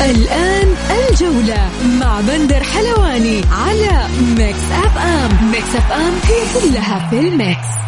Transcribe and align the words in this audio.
الآن 0.00 0.68
الجولة 0.90 1.70
مع 2.00 2.20
بندر 2.20 2.62
حلواني 2.62 3.40
على 3.52 4.08
Mix 4.38 4.58
FM 4.72 5.50
Mix 5.50 5.76
FM 5.76 6.12
هي 6.24 6.70
كلها 6.70 7.08
في 7.10 7.18
ال 7.20 7.32
mix. 7.32 7.80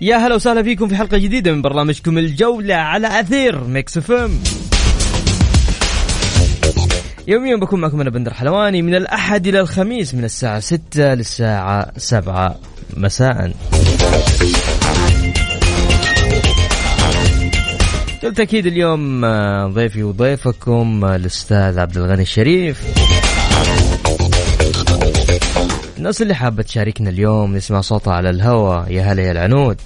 يا 0.00 0.16
هلا 0.16 0.34
وسهلا 0.34 0.62
فيكم 0.62 0.88
في 0.88 0.96
حلقة 0.96 1.18
جديدة 1.18 1.52
من 1.52 1.62
برنامجكم 1.62 2.18
الجولة 2.18 2.74
على 2.74 3.20
أثير 3.20 3.64
Mix 3.64 3.98
FM 3.98 4.30
يوميا 7.26 7.56
بكون 7.56 7.80
معكم 7.80 8.00
أنا 8.00 8.10
بندر 8.10 8.34
حلواني 8.34 8.82
من 8.82 8.94
الأحد 8.94 9.46
إلى 9.46 9.60
الخميس 9.60 10.14
من 10.14 10.24
الساعة 10.24 10.60
6 10.60 11.14
للساعة 11.14 11.92
7 11.96 12.58
مساء. 12.96 13.52
بالتأكيد 18.22 18.66
اليوم 18.66 19.24
آه، 19.24 19.66
ضيفي 19.66 20.02
وضيفكم 20.02 21.04
آه، 21.04 21.16
الأستاذ 21.16 21.78
عبد 21.78 21.96
الغني 21.96 22.22
الشريف. 22.22 22.82
الناس 25.98 26.22
اللي 26.22 26.34
حابة 26.34 26.62
تشاركنا 26.62 27.10
اليوم 27.10 27.56
نسمع 27.56 27.80
صوتها 27.80 28.12
على 28.12 28.30
الهواء. 28.30 28.90
يا 28.92 29.02
هلا 29.02 29.22
يا 29.22 29.32
العنود. 29.32 29.80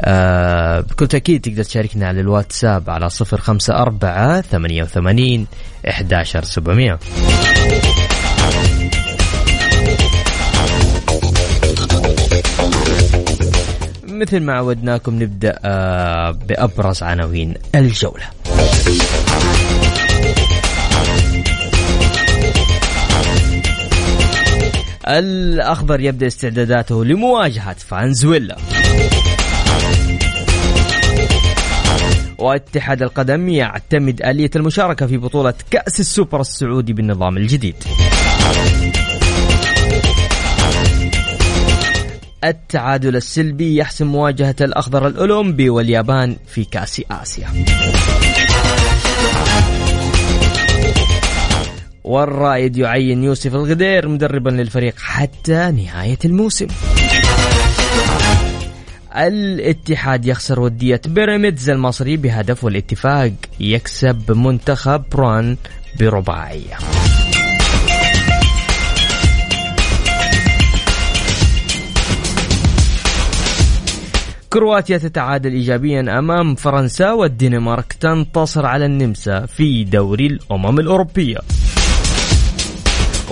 آه 0.00 0.80
بكل 0.80 1.06
تأكيد 1.06 1.40
تقدر 1.40 1.62
تشاركنا 1.62 2.08
على 2.08 2.20
الواتساب 2.20 2.90
على 2.90 3.10
صفر 3.10 3.40
خمسة 3.40 3.74
أربعة 3.74 4.40
ثمانية 4.40 4.82
وثمانين 4.82 5.46
إحداشر 5.88 6.44
سبعمية. 6.44 6.98
مثل 14.08 14.40
ما 14.40 14.52
عودناكم 14.52 15.22
نبدأ 15.22 15.58
آه 15.64 16.30
بأبرز 16.30 17.02
عناوين 17.02 17.54
الجولة. 17.74 18.24
الأخضر 25.08 26.00
يبدأ 26.00 26.26
استعداداته 26.26 27.04
لمواجهة 27.04 27.76
فانزويلا. 27.78 28.56
واتحاد 32.38 33.02
القدم 33.02 33.48
يعتمد 33.48 34.22
آلية 34.22 34.50
المشاركة 34.56 35.06
في 35.06 35.16
بطولة 35.16 35.54
كأس 35.70 36.00
السوبر 36.00 36.40
السعودي 36.40 36.92
بالنظام 36.92 37.36
الجديد. 37.36 37.74
التعادل 42.44 43.16
السلبي 43.16 43.76
يحسم 43.76 44.06
مواجهة 44.06 44.56
الأخضر 44.60 45.06
الأولمبي 45.06 45.70
واليابان 45.70 46.36
في 46.46 46.64
كأس 46.64 47.02
آسيا. 47.10 47.48
والرائد 52.04 52.76
يعين 52.76 53.24
يوسف 53.24 53.54
الغدير 53.54 54.08
مدربا 54.08 54.50
للفريق 54.50 54.94
حتى 54.98 55.70
نهاية 55.70 56.18
الموسم. 56.24 56.66
الاتحاد 59.16 60.26
يخسر 60.26 60.60
ودية 60.60 61.00
بيراميدز 61.06 61.70
المصري 61.70 62.16
بهدف 62.16 62.64
والاتفاق 62.64 63.32
يكسب 63.60 64.32
منتخب 64.32 65.04
بران 65.12 65.56
برباعية 66.00 66.78
كرواتيا 74.54 74.98
تتعادل 74.98 75.52
ايجابيا 75.52 76.18
أمام 76.18 76.54
فرنسا 76.54 77.12
والدنمارك 77.12 77.92
تنتصر 77.92 78.66
على 78.66 78.86
النمسا 78.86 79.46
في 79.46 79.84
دوري 79.84 80.26
الأمم 80.26 80.78
الأوروبية. 80.78 81.38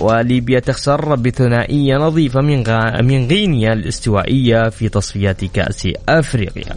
وليبيا 0.03 0.61
تخسر 0.61 1.15
بثنائية 1.15 1.97
نظيفة 1.97 2.41
من 2.41 2.63
غا... 2.63 3.03
من 3.03 3.27
غينيا 3.27 3.73
الاستوائية 3.73 4.69
في 4.69 4.89
تصفيات 4.89 5.45
كأس 5.45 5.89
أفريقيا. 6.09 6.75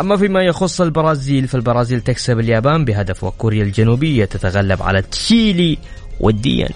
أما 0.00 0.16
فيما 0.16 0.42
يخص 0.42 0.80
البرازيل 0.80 1.48
فالبرازيل 1.48 2.00
تكسب 2.00 2.38
اليابان 2.38 2.84
بهدف 2.84 3.24
وكوريا 3.24 3.62
الجنوبية 3.62 4.24
تتغلب 4.24 4.82
على 4.82 5.02
تشيلي 5.02 5.78
وديا. 6.20 6.68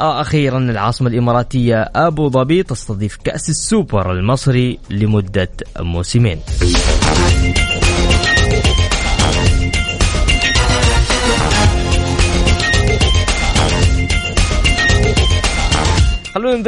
آه 0.00 0.20
أخيرا 0.20 0.58
العاصمة 0.58 1.08
الإماراتية 1.08 1.90
أبو 1.96 2.28
ظبي 2.28 2.62
تستضيف 2.62 3.16
كأس 3.24 3.48
السوبر 3.48 4.12
المصري 4.12 4.78
لمدة 4.90 5.50
موسمين. 5.80 6.38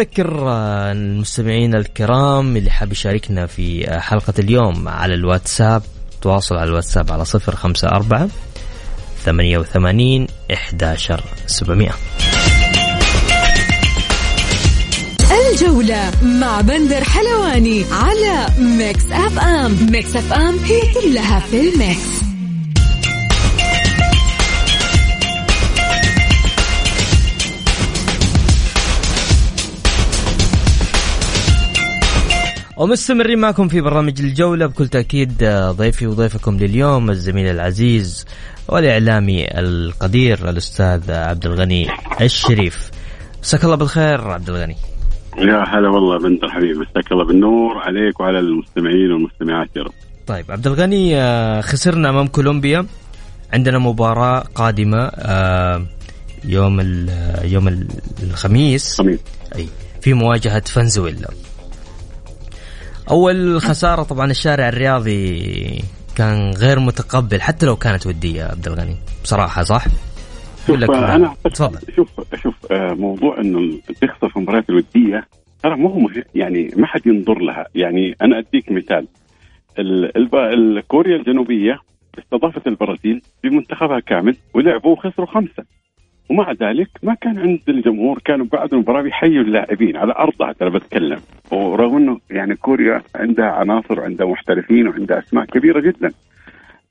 نذكر 0.01 0.49
آه، 0.49 0.93
المستمعين 0.93 1.75
الكرام 1.75 2.57
اللي 2.57 2.71
حاب 2.71 2.93
يشاركنا 2.93 3.47
في 3.47 3.89
آه، 3.89 3.99
حلقة 3.99 4.35
اليوم 4.39 4.89
على 4.89 5.15
الواتساب 5.15 5.83
تواصل 6.23 6.55
على 6.57 6.71
الواتساب 6.71 7.13
على 7.13 7.25
صفر 7.25 7.57
خمسة 7.57 7.89
أربعة 7.89 8.29
ثمانية 9.25 9.59
وثمانين 9.59 10.27
إحداشر 10.53 11.25
سبعمية 11.47 11.91
الجولة 15.53 16.11
مع 16.23 16.61
بندر 16.61 17.05
حلواني 17.05 17.85
على 17.93 18.47
Mix 18.59 19.05
FM. 19.13 19.77
Mix 19.91 20.17
FM 20.17 20.59
هي 20.59 20.81
كلها 20.95 21.41
في 21.41 21.61
ال 21.61 21.75
mix. 21.75 22.30
ومستمرين 32.81 33.39
معكم 33.39 33.69
في 33.69 33.81
برنامج 33.81 34.21
الجولة 34.21 34.67
بكل 34.67 34.89
تأكيد 34.89 35.43
آه، 35.43 35.71
ضيفي 35.71 36.07
وضيفكم 36.07 36.57
لليوم 36.57 37.11
الزميل 37.11 37.47
العزيز 37.47 38.27
والإعلامي 38.69 39.59
القدير 39.59 40.49
الأستاذ 40.49 41.11
عبد 41.13 41.47
الغني 41.47 41.89
الشريف. 42.21 42.91
مساك 43.43 43.65
الله 43.65 43.77
بالخير 43.77 44.21
عبد 44.21 44.49
الغني. 44.51 44.77
يا 45.39 45.65
هلا 45.69 45.89
والله 45.89 46.19
بنت 46.19 46.45
الحبيب 46.45 46.77
مساك 46.77 47.13
الله 47.13 47.25
بالنور 47.25 47.79
عليك 47.79 48.21
وعلى 48.21 48.39
المستمعين 48.39 49.13
والمستمعات 49.13 49.69
يا 49.77 49.83
رب. 49.83 49.93
طيب 50.27 50.45
عبد 50.51 50.67
الغني 50.67 51.17
آه، 51.17 51.61
خسرنا 51.61 52.11
أمام 52.11 52.27
كولومبيا. 52.27 52.87
عندنا 53.53 53.79
مباراة 53.79 54.39
قادمة 54.55 55.11
آه، 55.15 55.87
يوم 56.45 56.81
ال- 56.81 57.53
يوم 57.53 57.69
ال- 57.69 57.89
الخميس. 58.23 58.95
خميس. 58.99 59.19
أي 59.57 59.67
في 60.01 60.15
مواجهة 60.15 60.61
فنزويلا. 60.61 61.29
أول 63.11 63.61
خسارة 63.61 64.03
طبعا 64.03 64.31
الشارع 64.31 64.69
الرياضي 64.69 65.83
كان 66.17 66.51
غير 66.51 66.81
متقبل 66.81 67.41
حتى 67.41 67.67
لو 67.67 67.77
كانت 67.77 68.07
ودية 68.07 68.45
عبد 68.45 68.67
الغني. 68.67 68.97
بصراحة 69.25 69.63
صح؟ 69.63 69.85
شوف؟ 70.67 70.91
أنا 70.91 71.35
أعتقد- 71.35 71.53
تفضل. 71.53 71.79
شوف 71.97 72.09
شوف 72.43 72.73
آه، 72.73 72.95
موضوع 72.95 73.41
إنه 73.41 73.79
تخسر 74.01 74.29
في 74.29 74.37
المباريات 74.37 74.71
الودية 74.71 75.27
ترى 75.63 75.77
مو 75.77 75.89
هو 75.89 76.11
يعني 76.35 76.71
ما 76.77 76.87
حد 76.87 77.07
ينظر 77.07 77.39
لها. 77.39 77.67
يعني 77.75 78.17
أنا 78.23 78.39
أديك 78.39 78.73
مثال. 78.73 79.07
الكوريا 79.79 81.17
الجنوبية 81.17 81.79
استضافت 82.19 82.67
البرازيل 82.67 83.23
بمنتخبها 83.45 84.01
كامل 84.01 84.37
ولعبوا 84.55 84.93
وخسروا 84.93 85.27
خمسة. 85.27 85.65
ومع 86.31 86.53
ذلك 86.53 86.89
ما 87.03 87.15
كان 87.15 87.39
عند 87.39 87.61
الجمهور 87.69 88.19
كانوا 88.25 88.47
بعد 88.47 88.75
المباراة 88.75 89.03
بيحيوا 89.03 89.43
اللاعبين 89.45 89.97
على 89.97 90.13
أرضها 90.13 90.53
ترى 90.53 90.71
بتكلم. 90.71 91.21
ورغم 91.51 91.97
إنه 91.97 92.21
يعني 92.31 92.57
كوريا 92.57 93.03
عندها 93.15 93.47
عناصر 93.47 94.01
وعندها 94.01 94.27
محترفين 94.27 94.89
وعندها 94.89 95.19
أسماء 95.19 95.45
كبيرة 95.45 95.81
جدا. 95.81 96.13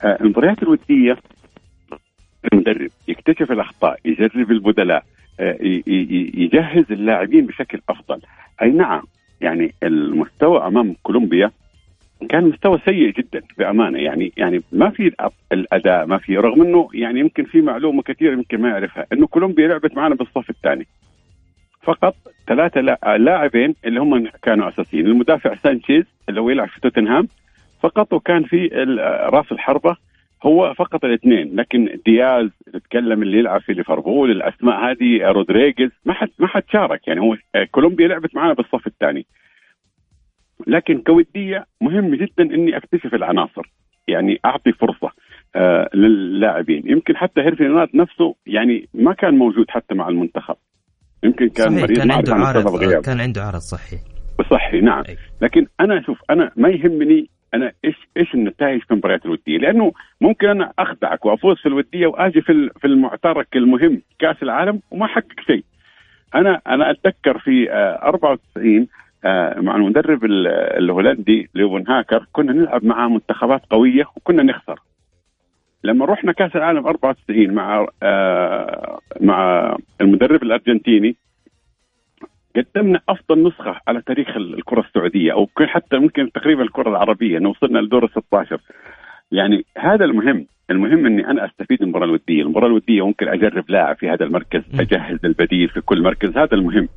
آه، 0.02 0.18
المباريات 0.22 0.64
الودية 0.64 1.18
المدرب 2.54 2.90
يكتشف 3.08 3.52
الأخطاء 3.52 4.00
يجرب 4.06 4.52
البدلاء 4.52 5.04
آه، 5.40 5.58
يجهز 6.34 6.86
اللاعبين 6.92 7.46
بشكل 7.46 7.82
أفضل. 7.90 8.22
أي 8.62 8.72
نعم 8.72 9.04
يعني 9.42 9.74
المستوى 9.84 10.68
أمام 10.68 10.96
كولومبيا 11.04 11.52
كان 12.30 12.44
مستوى 12.44 12.80
سيء 12.86 13.12
جدا 13.12 13.42
بأمانة. 13.58 14.00
يعني 14.00 14.34
يعني 14.38 14.62
ما 14.72 14.90
في 14.90 15.12
الأداء 15.52 16.06
ما 16.06 16.18
في 16.18 16.38
رغم 16.38 16.62
إنه 16.62 16.90
يعني 16.94 17.20
يمكن 17.20 17.44
في 17.44 17.62
معلومة 17.62 18.02
كثيرة 18.02 18.34
يمكن 18.34 18.62
ما 18.62 18.70
يعرفها 18.70 19.06
إنه 19.14 19.28
كولومبيا 19.28 19.68
لعبت 19.68 19.96
معنا 19.96 20.16
بالصف 20.16 20.50
الثاني. 20.50 20.88
فقط 21.84 22.16
ثلاثة 22.48 22.82
لاعبين 23.18 23.76
اللي 23.86 24.00
هم 24.00 24.28
كانوا 24.42 24.70
أساسيين. 24.70 25.08
المدافع 25.08 25.56
سانشيز 25.56 26.06
اللي 26.30 26.42
هو 26.42 26.50
يلعب 26.50 26.68
في 26.68 26.82
توتنهام 26.82 27.28
فقط 27.82 28.14
وكان 28.14 28.44
في 28.44 28.68
راس 29.34 29.52
الحربه 29.52 29.96
هو 30.44 30.74
فقط 30.74 31.06
الاثنين. 31.06 31.56
لكن 31.56 32.00
دياز 32.06 32.50
تتكلم 32.74 33.24
اللي 33.24 33.38
يلعب 33.40 33.62
في 33.62 33.74
ليفربول 33.74 34.32
الأسماء 34.32 34.92
هذه 34.92 35.32
رودريغيز 35.32 35.92
ما 36.06 36.14
حد 36.14 36.30
ما 36.40 36.48
حد 36.48 36.64
شارك. 36.72 37.08
يعني 37.08 37.22
هو 37.22 37.38
كولومبيا 37.72 38.08
لعبت 38.08 38.36
معنا 38.36 38.54
بالصف 38.54 38.88
الثاني. 38.88 39.26
لكن 40.70 41.02
كودية 41.02 41.66
مهم 41.82 42.16
جدا 42.16 42.44
إني 42.44 42.78
أكتشف 42.78 43.14
العناصر 43.14 43.62
يعني 44.08 44.40
أعطي 44.46 44.72
فرصة 44.72 45.12
آه 45.56 45.90
للاعبين. 45.94 46.84
يمكن 46.86 47.18
حتى 47.18 47.42
هيرفي 47.42 47.64
رينات 47.64 47.96
نفسه 47.96 48.36
يعني 48.48 48.88
ما 48.94 49.14
كان 49.14 49.38
موجود 49.38 49.66
حتى 49.70 49.96
مع 49.96 50.10
المنتخب. 50.10 50.56
يمكن 51.24 51.50
كان 51.50 51.74
مريض 51.74 51.98
كان 51.98 52.12
عنده 52.12 52.36
عارض 52.36 53.06
كان 53.06 53.20
عنده 53.20 53.44
عرض 53.44 53.60
صحي 53.60 53.98
صحي 54.52 54.82
نعم. 54.82 55.04
أي. 55.10 55.18
لكن 55.42 55.66
أنا 55.80 56.02
شوف 56.02 56.18
أنا 56.30 56.52
ما 56.56 56.70
يهمني 56.70 57.30
أنا 57.54 57.72
إيش 57.86 57.96
إيش 58.18 58.34
النتائج 58.34 58.82
في 58.82 58.92
المباريات 58.92 59.26
الودية 59.26 59.58
لأنه 59.58 59.92
ممكن 60.22 60.48
أنا 60.48 60.74
أخدعك 60.80 61.26
وأفوز 61.26 61.58
في 61.58 61.66
الودية 61.66 62.08
وآجي 62.08 62.42
في 62.42 62.70
في 62.82 62.88
المعترك 62.88 63.48
المهم 63.56 64.02
كأس 64.20 64.44
العالم 64.44 64.82
وما 64.92 65.06
أحقق 65.06 65.40
شيء. 65.48 65.64
أنا 66.36 66.62
أنا 66.68 66.92
أتذكر 66.92 67.40
في 67.40 67.72
94 67.72 68.78
آه، 68.78 68.82
آه، 68.82 68.88
مع 69.58 69.76
المدرب 69.76 70.26
الهولندي 70.26 71.50
ليوفن 71.56 71.92
هاكر 71.92 72.26
كنا 72.32 72.54
نلعب 72.54 72.86
مع 72.86 73.08
منتخبات 73.08 73.62
قوية 73.70 74.06
وكنا 74.16 74.44
نخسر. 74.44 74.80
لما 75.84 76.06
رحنا 76.06 76.32
كأس 76.32 76.56
العالم 76.56 76.88
94 76.88 77.54
مع 77.54 77.88
آه، 78.04 79.00
مع 79.22 79.76
المدرب 80.02 80.44
الأرجنتيني 80.44 81.16
قدمنا 82.56 83.00
أفضل 83.10 83.48
نسخة 83.48 83.82
على 83.88 84.02
تاريخ 84.02 84.38
الكرة 84.38 84.80
السعودية 84.82 85.34
أو 85.34 85.50
حتى 85.60 85.98
ممكن 85.98 86.32
تقريبا 86.32 86.64
الكرة 86.64 86.90
العربية 86.90 87.38
انه 87.38 87.50
وصلنا 87.50 87.80
لدور 87.80 88.04
ال 88.04 88.10
16 88.10 88.62
يعني 89.32 89.66
هذا 89.78 90.06
المهم. 90.06 90.46
المهم 90.70 91.06
إني 91.06 91.28
أنا 91.28 91.46
أستفيد 91.46 91.82
من 91.82 91.88
المباراه 91.88 92.06
الودية، 92.06 92.42
المباراة 92.42 92.68
الودية 92.68 93.06
ممكن 93.06 93.28
أجرب 93.28 93.70
لاعب 93.70 93.96
في 93.96 94.10
هذا 94.10 94.26
المركز، 94.26 94.62
أجهز 94.80 95.20
البديل 95.26 95.70
في 95.70 95.82
كل 95.82 96.02
مركز، 96.04 96.38
هذا 96.38 96.54
المهم. 96.54 96.88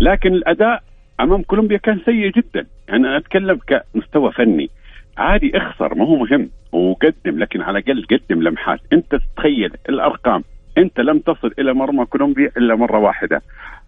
لكن 0.00 0.32
الأداء 0.32 0.82
أمام 1.20 1.42
كولومبيا 1.42 1.76
كان 1.76 2.00
سيء 2.04 2.32
جدا، 2.32 2.66
يعني 2.88 3.08
أنا 3.08 3.16
أتكلم 3.16 3.58
كمستوى 3.66 4.32
فني. 4.32 4.70
عادي 5.16 5.56
اخسر 5.56 5.94
ما 5.94 6.04
هو 6.04 6.16
مهم. 6.16 6.50
وقدم 6.72 7.38
لكن 7.38 7.60
على 7.62 7.78
الأقل 7.78 8.06
قدم 8.10 8.42
لمحات، 8.42 8.80
أنت 8.92 9.14
تتخيل 9.14 9.72
الأرقام. 9.88 10.44
أنت 10.78 11.00
لم 11.00 11.18
تصل 11.18 11.54
إلى 11.58 11.74
مرمى 11.74 12.04
كولومبيا 12.04 12.52
إلا 12.56 12.74
مرة 12.74 12.98
واحدة. 12.98 13.42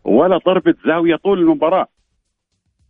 ولا 0.04 0.36
ضربة 0.36 0.74
زاوية 0.86 1.16
طول 1.16 1.38
المباراة. 1.38 1.86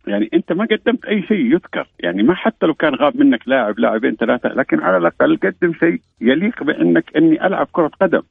يعني 0.07 0.29
أنت 0.33 0.51
ما 0.51 0.65
قدمت 0.65 1.05
أي 1.05 1.21
شيء 1.21 1.53
يذكر. 1.53 1.87
يعني 1.99 2.23
ما 2.23 2.35
حتى 2.35 2.65
لو 2.65 2.73
كان 2.73 2.95
غاب 2.95 3.17
منك 3.17 3.47
لاعب 3.47 3.79
لاعبين 3.79 4.15
ثلاثة 4.15 4.49
لكن 4.49 4.79
على 4.79 4.97
الأقل 4.97 5.37
قدم 5.37 5.73
شيء 5.73 6.01
يليق 6.21 6.63
بأنك 6.63 7.17
أني 7.17 7.47
ألعب 7.47 7.67
كرة 7.71 7.91
قدم. 8.01 8.21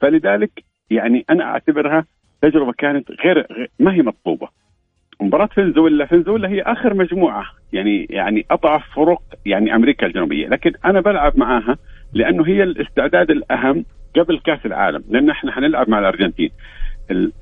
فلذلك 0.00 0.64
يعني 0.90 1.24
أنا 1.30 1.44
أعتبرها 1.44 2.04
تجربة 2.42 2.72
كانت 2.72 3.10
غير, 3.10 3.46
غير 3.52 3.70
ما 3.78 3.92
هي 3.94 4.02
مطلوبة. 4.02 4.48
مباراة 5.20 5.46
فنزويلا 5.46 6.06
فنزويلا 6.06 6.48
هي 6.48 6.62
آخر 6.62 6.94
مجموعة. 6.94 7.44
يعني 7.72 8.06
يعني 8.10 8.46
أضعف 8.50 8.82
فرق 8.94 9.22
يعني 9.46 9.74
أمريكا 9.74 10.06
الجنوبية. 10.06 10.48
لكن 10.48 10.72
أنا 10.84 11.00
بلعب 11.00 11.38
معاها 11.38 11.76
لأنه 12.12 12.46
هي 12.46 12.62
الاستعداد 12.62 13.30
الأهم 13.30 13.84
قبل 14.16 14.38
كأس 14.38 14.66
العالم 14.66 15.04
لأن 15.08 15.30
إحنا 15.30 15.52
حنلعب 15.52 15.88
مع 15.90 15.98
الأرجنتين. 15.98 16.50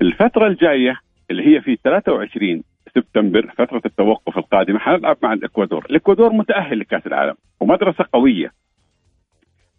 الفترة 0.01 0.47
الجاية 0.47 0.95
اللي 1.31 1.47
هي 1.47 1.61
في 1.61 1.77
23 1.83 2.63
سبتمبر 2.95 3.53
فترة 3.57 3.81
التوقف 3.85 4.37
القادمة 4.37 4.79
حنلعب 4.79 5.17
مع 5.23 5.33
الإكوادور، 5.33 5.85
الإكوادور 5.89 6.33
متأهل 6.33 6.79
لكأس 6.79 7.07
العالم 7.07 7.35
ومدرسة 7.59 8.05
قوية. 8.13 8.51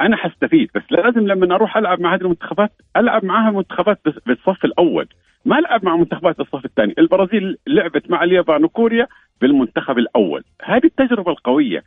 أنا 0.01 0.17
حستفيد 0.17 0.71
بس 0.75 0.83
لازم 0.91 1.27
لما 1.27 1.55
أروح 1.55 1.77
ألعب 1.77 2.01
مع 2.01 2.15
هذه 2.15 2.21
المنتخبات 2.21 2.71
ألعب 2.97 3.25
معها 3.25 3.51
منتخبات 3.51 3.99
بالصف 4.27 4.65
الأول، 4.65 5.09
ما 5.45 5.59
العب 5.59 5.85
مع 5.85 5.97
منتخبات 5.97 6.41
الصف 6.41 6.65
الثاني، 6.65 6.95
البرازيل 6.99 7.59
لعبت 7.67 8.11
مع 8.11 8.25
اليابان 8.25 8.65
وكوريا 8.65 9.07
بالمنتخب 9.41 9.99
الأول، 9.99 10.45
هذه 10.63 10.85
التجربة 10.85 11.31
القوية. 11.31 11.83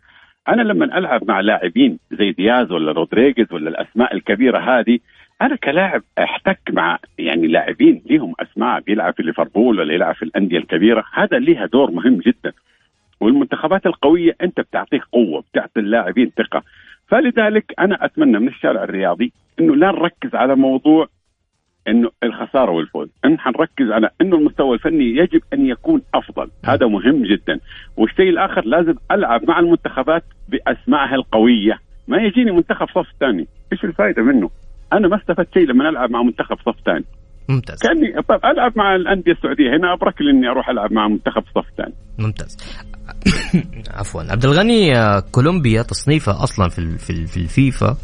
أنا 0.48 0.62
لما 0.62 0.98
ألعب 0.98 1.28
مع 1.28 1.40
لاعبين 1.40 2.00
زي 2.12 2.32
دياز 2.32 2.72
ولا 2.72 2.92
رودريغيز 2.92 3.54
ولا 3.54 3.70
الأسماء 3.70 4.14
الكبيرة 4.14 4.60
هذه 4.60 5.00
أنا 5.42 5.56
كلاعب 5.56 6.02
احتك 6.20 6.60
مع 6.70 7.00
يعني 7.18 7.48
لاعبين 7.48 8.02
لهم 8.06 8.34
أسماء 8.40 8.80
بيلعب 8.80 9.14
في 9.14 9.24
ليفربول 9.24 9.80
ولا 9.80 9.94
يلعب 9.94 10.16
في 10.16 10.24
الأندية 10.24 10.58
الكبيرة. 10.58 11.04
هذا 11.14 11.40
لها 11.40 11.66
دور 11.66 11.92
مهم 11.92 12.18
جدا. 12.18 12.54
والمنتخبات 13.22 13.86
القوية 13.86 14.36
أنت 14.42 14.60
بتعطيه 14.60 15.02
قوة 15.12 15.44
بتعطي 15.52 15.80
اللاعبين 15.80 16.32
ثقة. 16.38 16.64
فلذلك 17.08 17.74
أنا 17.80 18.06
أتمنى 18.06 18.40
من 18.40 18.48
الشارع 18.48 18.84
الرياضي 18.84 19.32
إنه 19.60 19.76
لا 19.76 19.92
نركز 19.92 20.36
على 20.36 20.56
موضوع 20.56 21.08
إنه 21.88 22.10
الخسارة 22.24 22.72
والفوز، 22.72 23.10
إن 23.26 23.40
حنركز 23.40 23.92
على 23.92 24.10
إنه 24.22 24.38
المستوى 24.38 24.74
الفني 24.74 25.18
يجب 25.18 25.42
أن 25.54 25.66
يكون 25.66 26.02
أفضل، 26.16 26.50
هذا 26.66 26.88
مهم 26.88 27.24
جدا، 27.24 27.60
والشيء 27.98 28.30
الآخر 28.30 28.66
لازم 28.66 28.96
ألعب 29.12 29.42
مع 29.48 29.60
المنتخبات 29.60 30.24
بأسمائها 30.50 31.16
القوية، 31.16 31.80
ما 32.08 32.18
يجيني 32.18 32.52
منتخب 32.52 32.88
صف 32.88 33.08
ثاني، 33.20 33.48
إيش 33.72 33.84
الفائده 33.84 34.24
منه؟ 34.24 34.50
أنا 34.94 35.08
ما 35.08 35.18
استفدت 35.18 35.54
شيء 35.54 35.68
لما 35.68 35.90
ألعب 35.90 36.12
مع 36.12 36.24
منتخب 36.24 36.58
صف 36.66 36.76
ثاني. 36.86 37.06
ممتاز. 37.50 37.80
كأني 37.82 38.22
طب 38.22 38.40
ألعب 38.46 38.72
مع 38.76 38.96
الأندية 38.96 39.32
السعودية. 39.32 39.78
هنا 39.78 39.94
أبرك 39.94 40.22
لي 40.22 40.32
اني 40.32 40.48
أروح 40.48 40.70
ألعب 40.70 40.94
مع 40.94 41.08
منتخب 41.08 41.44
صف 41.56 41.66
ثاني. 41.78 41.94
ممتاز. 42.20 42.58
عفوا. 44.00 44.22
عبد 44.32 44.46
الغني 44.46 44.98
آه، 44.98 45.20
كولومبيا 45.32 45.82
تصنيفها 45.82 46.44
أصلا 46.44 46.70
في 46.70 46.98
في 47.28 47.38
الفيفا. 47.38 47.98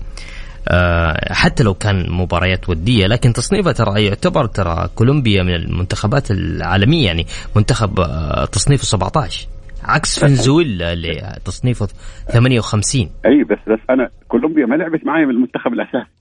حتى 1.32 1.64
لو 1.64 1.74
كان 1.74 2.12
مباريات 2.12 2.70
ودية 2.70 3.08
لكن 3.08 3.34
تصنيفها 3.34 3.72
ترى 3.72 4.06
يعتبر 4.06 4.46
ترى 4.46 4.90
كولومبيا 4.96 5.44
من 5.44 5.56
المنتخبات 5.56 6.32
العالمية 6.32 7.06
يعني 7.06 7.26
منتخب 7.56 8.00
آه، 8.00 8.46
تصنيفه 8.46 8.84
17 8.84 9.48
عكس 9.84 10.20
فنزويلا 10.20 10.94
اللي 10.94 11.40
تصنيفه 11.46 11.88
58 12.32 13.02
أي 13.26 13.44
بس 13.44 13.58
بس 13.68 13.80
أنا 13.90 14.10
كولومبيا 14.28 14.66
ما 14.66 14.76
لعبت 14.76 15.06
معي 15.06 15.26
بالمنتخب 15.26 15.74
الأساسي. 15.74 16.12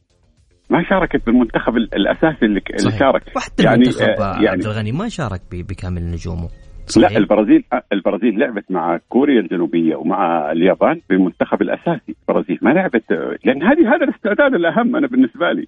ما 0.70 0.84
شاركت 0.88 1.26
بالمنتخب 1.26 1.76
الأساسي 1.76 2.44
اللي, 2.46 2.60
اللي 2.80 2.98
شارك. 2.98 3.22
وحتى 3.36 3.62
يعني 3.62 3.82
المنتخب 3.82 4.20
آه 4.20 4.34
يعني 4.34 4.48
عبد 4.48 4.66
الغني 4.66 4.92
ما 4.92 5.08
شارك 5.08 5.40
بكامل 5.52 6.10
نجومه. 6.10 6.48
صحيح. 6.88 7.10
لا 7.12 7.18
البرازيل 7.18 7.64
البرازيل 7.92 8.38
لعبت 8.38 8.70
مع 8.70 9.00
كوريا 9.08 9.40
الجنوبية 9.40 9.96
ومع 9.96 10.52
اليابان 10.52 11.00
بالمنتخب 11.08 11.62
الأساسي. 11.62 12.14
البرازيل 12.28 12.58
ما 12.62 12.70
لعبت 12.70 13.38
لأن 13.44 13.62
هذه 13.62 13.94
هذا 13.94 14.04
الاستعداد 14.04 14.54
الأهم 14.54 14.96
أنا 14.96 15.06
بالنسبة 15.06 15.52
لي. 15.52 15.66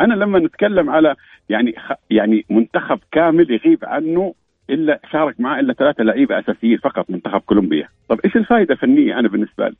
أنا 0.00 0.14
لما 0.14 0.38
نتكلم 0.38 0.90
على 0.90 1.14
يعني 1.48 1.74
يعني 2.10 2.44
منتخب 2.50 2.98
كامل 3.12 3.50
يغيب 3.50 3.78
عنه 3.84 4.34
إلا 4.70 5.00
شارك 5.12 5.40
معه 5.40 5.60
إلا 5.60 5.72
ثلاثة 5.72 6.04
لعيبة 6.04 6.38
أساسيين 6.38 6.78
فقط 6.78 7.10
منتخب 7.10 7.40
كولومبيا. 7.40 7.88
طب 8.08 8.20
إيش 8.24 8.36
الفائده 8.36 8.74
الفنية 8.74 9.18
أنا 9.18 9.28
بالنسبة 9.28 9.68
لي؟ 9.68 9.76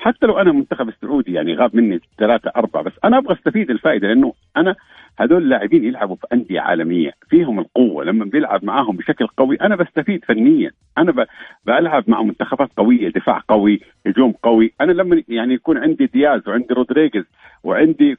حتى 0.00 0.26
لو 0.26 0.38
أنا 0.38 0.50
المنتخب 0.50 0.88
السعودي 0.88 1.32
يعني 1.32 1.54
غاب 1.54 1.76
مني 1.76 2.00
ثلاثة 2.18 2.52
أربعة 2.56 2.82
بس 2.82 2.92
أنا 3.04 3.18
أبغى 3.18 3.34
أستفيد 3.34 3.70
الفائدة 3.70 4.08
لأنه 4.08 4.32
أنا 4.56 4.76
هذول 5.18 5.42
اللاعبين 5.42 5.84
يلعبوا 5.84 6.16
في 6.16 6.26
أندية 6.32 6.60
عالمية 6.60 7.12
فيهم 7.28 7.58
القوة 7.58 8.04
لما 8.04 8.24
بيلعب 8.24 8.64
معاهم 8.64 8.96
بشكل 8.96 9.26
قوي 9.26 9.56
أنا 9.56 9.76
بستفيد 9.76 10.24
فنيا 10.24 10.70
أنا 10.98 11.26
بلعب 11.66 12.04
مع 12.06 12.22
منتخبات 12.22 12.68
قوية 12.76 13.08
دفاع 13.08 13.42
قوي 13.48 13.80
هجوم 14.06 14.32
قوي 14.42 14.72
أنا 14.80 14.92
لما 14.92 15.22
يعني 15.28 15.54
يكون 15.54 15.78
عندي 15.78 16.06
دياز 16.06 16.48
وعندي 16.48 16.74
رودريغيز 16.74 17.24
وعندي 17.64 18.16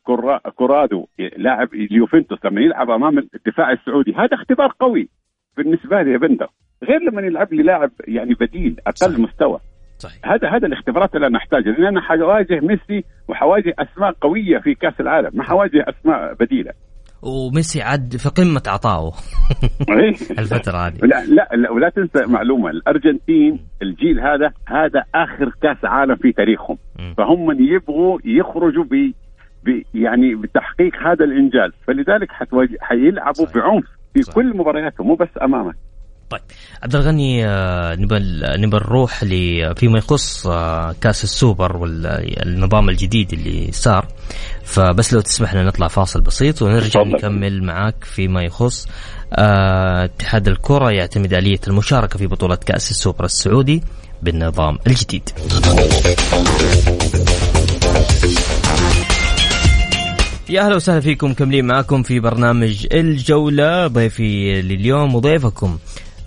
كوادرادو 0.56 1.08
لاعب 1.38 1.74
اليوفنتوس 1.74 2.46
لما 2.46 2.62
يلعب 2.62 2.90
أمام 2.90 3.18
الدفاع 3.18 3.72
السعودي 3.72 4.14
هذا 4.14 4.34
اختبار 4.34 4.74
قوي 4.80 5.10
بالنسبة 5.58 6.02
لي 6.02 6.12
يا 6.12 6.18
بندر 6.18 6.48
غير 6.84 7.00
لما 7.02 7.22
يلعب 7.22 7.54
لي 7.54 7.64
لاعب 7.64 7.92
يعني 8.08 8.34
بديل 8.34 8.76
صح. 8.96 9.20
مستوى 9.20 9.60
صحيح. 10.02 10.20
هذا 10.26 10.50
هذا 10.50 10.68
الاختبارات 10.68 11.16
اللي 11.16 11.28
أنا 11.28 11.38
أحتاجها 11.38 11.72
لأن 11.72 11.86
أنا 11.86 12.02
حواجه 12.02 12.60
ميسي 12.60 13.06
وحواجه 13.28 13.74
أسماء 13.80 14.12
قوية 14.12 14.60
في 14.60 14.76
كأس 14.76 14.94
العالم 15.00 15.30
ما 15.34 15.44
حواجه 15.44 15.86
أسماء 15.90 16.34
بديلة 16.34 16.72
وميسي 17.22 17.82
عاد 17.82 18.18
في 18.18 18.30
قمة 18.30 18.64
عطائه 18.68 19.12
إيه. 19.90 20.10
الفترة 20.42 20.78
هذه 20.78 20.98
لا, 21.04 21.26
لا 21.26 21.50
لا 21.54 21.72
ولا 21.72 21.90
تنسى 21.90 22.26
معلومة 22.26 22.70
الأرجنتين 22.70 23.60
الجيل 23.82 24.20
هذا 24.20 24.52
هذا 24.68 25.04
آخر 25.16 25.52
كأس 25.62 25.86
عالم 25.86 26.16
في 26.16 26.32
تاريخهم 26.32 26.78
فهم 27.18 27.52
يبغوا 27.60 28.20
يخرجوا 28.26 28.84
ب 28.84 29.12
يعني 29.94 30.36
بتحقيق 30.36 30.96
هذا 30.96 31.26
الإنجاز 31.26 31.72
فلذلك 31.88 32.32
حتواجه 32.32 32.78
حيلعبوا 32.82 33.46
صحيح. 33.46 33.56
بعنف 33.56 33.86
في 34.14 34.22
صحيح. 34.22 34.36
كل 34.36 34.58
مبارياتهم 34.58 35.08
مو 35.08 35.16
بس 35.16 35.30
أمامك 35.42 35.76
طيب. 36.32 36.42
عبد 36.84 36.96
الغني 36.96 37.48
آه، 37.48 37.96
نبى 37.96 38.16
نبى 38.58 38.78
نروح 38.78 39.24
فيما 39.76 39.98
يخص 39.98 40.48
آه، 40.48 40.96
كاس 41.02 41.24
السوبر 41.24 41.78
والنظام 41.78 42.90
الجديد 42.90 43.34
اللي 43.34 43.70
صار. 43.72 44.08
فبس 44.64 45.14
لو 45.14 45.22
تسمح 45.22 45.54
لنا 45.54 45.64
نطلع 45.64 45.88
فاصل 45.88 46.22
بسيط 46.22 46.62
ونرجع 46.62 47.04
تفضل. 47.04 47.16
نكمل 47.16 47.64
معاك 47.64 48.04
فيما 48.04 48.44
يخص 48.44 48.88
آه، 49.34 50.06
اتحاد 50.06 50.48
الكرة 50.48 50.92
يعتمد 50.92 51.34
آلية 51.34 51.60
المشاركة 51.68 52.20
في 52.20 52.28
بطولة 52.28 52.56
كأس 52.56 52.92
السوبر 52.92 53.26
السعودي 53.26 53.84
بالنظام 54.22 54.78
الجديد. 54.88 55.30
يا 60.50 60.62
أهلا 60.62 60.76
وسهلا 60.76 61.00
فيكم 61.00 61.32
مكملين 61.32 61.66
معاكم 61.66 62.04
في 62.04 62.20
برنامج 62.20 62.88
الجولة. 62.94 63.88
ضيفي 63.88 64.62
لليوم 64.62 65.16
وضيفكم 65.16 65.78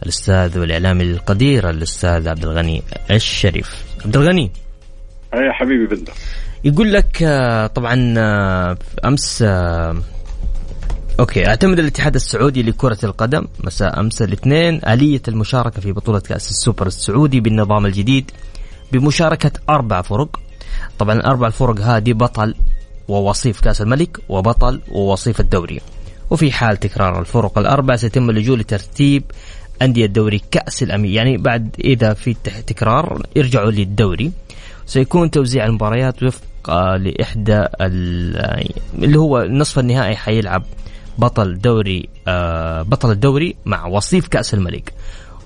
الأستاذ 0.04 0.58
والإعلامي 0.58 1.02
القدير 1.02 1.70
الأستاذ 1.70 2.28
عبد 2.28 2.44
الغني 2.44 2.82
الشريف. 3.10 3.84
عبد 4.04 4.16
الغني. 4.16 4.50
يا 5.34 5.52
حبيبي 5.52 5.86
بندر 5.86 6.12
يقول 6.64 6.92
لك 6.92 7.22
آه، 7.22 7.66
طبعا 7.66 8.14
آه، 8.18 8.76
أمس 9.04 9.42
آه، 9.42 9.96
okay 11.20 11.46
أعتمد 11.46 11.78
الاتحاد 11.78 12.14
السعودي 12.14 12.62
لكرة 12.62 12.98
القدم 13.04 13.46
مساء 13.64 14.00
أمس 14.00 14.22
الاثنين 14.22 14.80
آلية 14.88 15.22
المشاركة 15.28 15.80
في 15.80 15.92
بطولة 15.92 16.20
كأس 16.20 16.50
السوبر 16.50 16.86
السعودي 16.86 17.40
بالنظام 17.40 17.86
الجديد 17.86 18.30
بمشاركة 18.92 19.52
أربع 19.68 20.02
فرق. 20.02 20.40
طبعا 20.98 21.14
الاربع 21.14 21.46
الفرق 21.46 21.80
هذه 21.80 22.12
بطل 22.12 22.54
ووصيف 23.08 23.60
كأس 23.60 23.82
الملك 23.82 24.18
وبطل 24.28 24.80
ووصيف 24.88 25.40
الدوري. 25.40 25.80
وفي 26.30 26.52
حال 26.52 26.76
تكرار 26.76 27.20
الفرق 27.20 27.58
الأربع 27.58 27.96
سيتم 27.96 28.30
اللجوء 28.30 28.56
لترتيب 28.56 29.22
أندية 29.82 30.04
الدوري 30.06 30.40
كأس 30.50 30.82
الأمير. 30.82 31.10
يعني 31.10 31.36
بعد 31.36 31.76
إذا 31.84 32.12
في 32.14 32.34
تكرار 32.66 33.22
يرجعوا 33.36 33.70
للدوري. 33.70 34.32
سيكون 34.86 35.30
توزيع 35.30 35.66
المباريات 35.66 36.22
وفق 36.22 36.42
آه، 36.68 36.96
لإحدى 36.96 37.64
ال- 37.80 38.68
اللي 38.98 39.18
هو 39.18 39.44
نصف 39.44 39.78
النهائي 39.78 40.16
حيلعب 40.16 40.62
بطل 41.18 41.58
دوري 41.58 42.08
آه، 42.28 42.82
بطل 42.82 43.10
الدوري 43.10 43.56
مع 43.64 43.86
وصيف 43.86 44.28
كأس 44.28 44.54
الملك. 44.54 44.92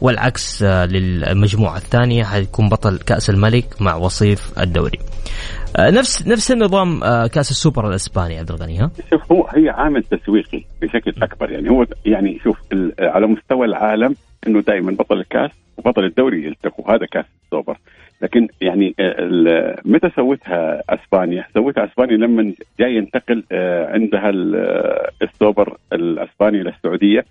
والعكس 0.00 0.62
آه، 0.62 0.84
للمجموعة 0.86 1.76
الثانية 1.76 2.24
حيكون 2.24 2.68
بطل 2.68 2.98
كأس 2.98 3.30
الملك 3.30 3.82
مع 3.82 3.94
وصيف 3.94 4.58
الدوري. 4.58 4.98
آه، 4.98 5.57
نفس 5.78 6.28
نفس 6.28 6.50
النظام 6.52 7.02
آه، 7.04 7.26
كأس 7.26 7.50
السوبر 7.50 7.88
الإسباني 7.88 8.38
عبد 8.38 8.50
الغني 8.50 8.78
ها؟ 8.78 8.90
شوف 9.10 9.32
هو 9.32 9.46
هي 9.46 9.68
عامل 9.70 10.02
تسويقي 10.02 10.64
بشكل 10.82 11.14
أكبر. 11.22 11.50
يعني 11.50 11.70
هو 11.70 11.86
يعني 12.06 12.38
شوف 12.44 12.58
ال- 12.72 12.92
على 13.00 13.26
مستوى 13.26 13.66
العالم 13.66 14.14
إنه 14.46 14.60
دائما 14.60 14.92
بطل 14.92 15.18
الكأس 15.20 15.50
وبطل 15.76 16.04
الدوري 16.04 16.44
يلتقوا. 16.44 16.90
هذا 16.94 17.06
كأس 17.12 17.24
السوبر. 17.44 17.76
لكن 18.22 18.48
يعني 18.60 18.94
آه، 19.00 19.76
متى 19.84 20.10
سوتها 20.16 20.82
إسبانيا؟ 20.90 21.44
سوتها 21.54 21.84
إسبانيا 21.84 22.16
لما 22.16 22.52
جاي 22.80 22.94
ينتقل 22.96 23.44
آه، 23.52 23.92
عندها 23.92 24.28
ال- 24.30 24.56
آه، 24.56 25.10
السوبر 25.22 25.76
الإسباني 25.92 26.62
للسعودية. 26.62 27.24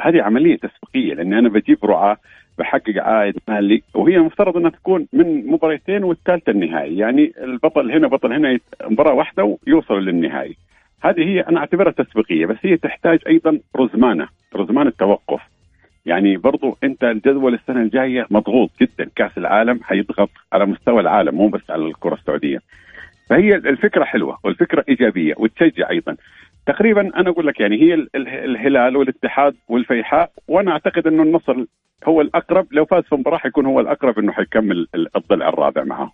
هذه 0.00 0.22
عملية 0.22 0.56
تسويقية 0.56 1.14
لأن 1.14 1.34
أنا 1.34 1.48
بجيب 1.48 1.84
رعاة 1.84 2.16
بحقق 2.58 3.02
عائد 3.02 3.34
مالي 3.48 3.82
وهي 3.94 4.16
المفترض 4.16 4.56
إنها 4.56 4.70
تكون 4.70 5.06
من 5.12 5.46
مباريتين 5.46 6.04
والثالثة 6.04 6.52
النهائي. 6.52 6.98
يعني 6.98 7.32
البطل 7.42 7.92
هنا 7.92 8.08
بطل 8.08 8.32
هنا 8.32 8.58
مباراة 8.84 9.14
واحدة 9.14 9.58
ويوصلوا 9.66 10.00
للنهائي. 10.00 10.56
هذه 11.04 11.20
هي 11.20 11.40
أنا 11.40 11.58
أعتبرها 11.58 11.92
تسويقيه 11.92 12.46
بس 12.46 12.56
هي 12.62 12.76
تحتاج 12.76 13.18
أيضا 13.26 13.60
رزمانة 13.76 14.28
رزمانة 14.56 14.92
توقف. 14.98 15.40
يعني 16.06 16.36
برضو 16.36 16.76
أنت 16.84 17.04
الجدول 17.04 17.54
السنة 17.54 17.82
الجاية 17.82 18.26
مضغوط 18.30 18.70
جدا. 18.80 19.10
كأس 19.16 19.38
العالم 19.38 19.80
حيضغط 19.82 20.30
على 20.52 20.66
مستوى 20.66 21.00
العالم 21.00 21.34
مو 21.34 21.48
بس 21.48 21.70
على 21.70 21.86
الكرة 21.86 22.14
السعودية. 22.14 22.58
فهي 23.30 23.54
الفكرة 23.54 24.04
حلوة 24.04 24.38
والفكرة 24.44 24.84
إيجابية 24.88 25.34
وتشجع 25.38 25.90
أيضا. 25.90 26.16
تقريبا 26.66 27.00
أنا 27.20 27.30
أقول 27.30 27.46
لك 27.46 27.60
يعني 27.60 27.82
هي 27.82 27.94
ال- 27.94 28.08
ال- 28.16 28.28
الهلال 28.28 28.96
والاتحاد 28.96 29.54
والفيحاء 29.68 30.30
وأنا 30.48 30.70
أعتقد 30.72 31.06
إنه 31.06 31.22
النصر 31.22 31.64
هو 32.08 32.20
الأقرب 32.20 32.66
لو 32.72 32.84
فاز 32.84 33.02
في 33.04 33.14
مباراه 33.14 33.38
حيكون 33.38 33.66
هو 33.66 33.80
الأقرب 33.80 34.18
إنه 34.18 34.32
حيكمل 34.32 34.86
ال- 34.94 35.16
الضلع 35.16 35.48
الرابع 35.48 35.84
معهم 35.84 36.10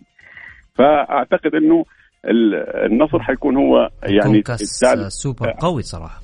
فأعتقد 0.75 1.55
إنه 1.55 1.85
ال- 2.25 2.85
النصر 2.91 3.19
حيكون 3.19 3.55
هو 3.57 3.89
يعني 4.03 4.37
الثالث 4.37 5.07
سوبر 5.07 5.51
قوي 5.61 5.81
صراحة. 5.81 6.21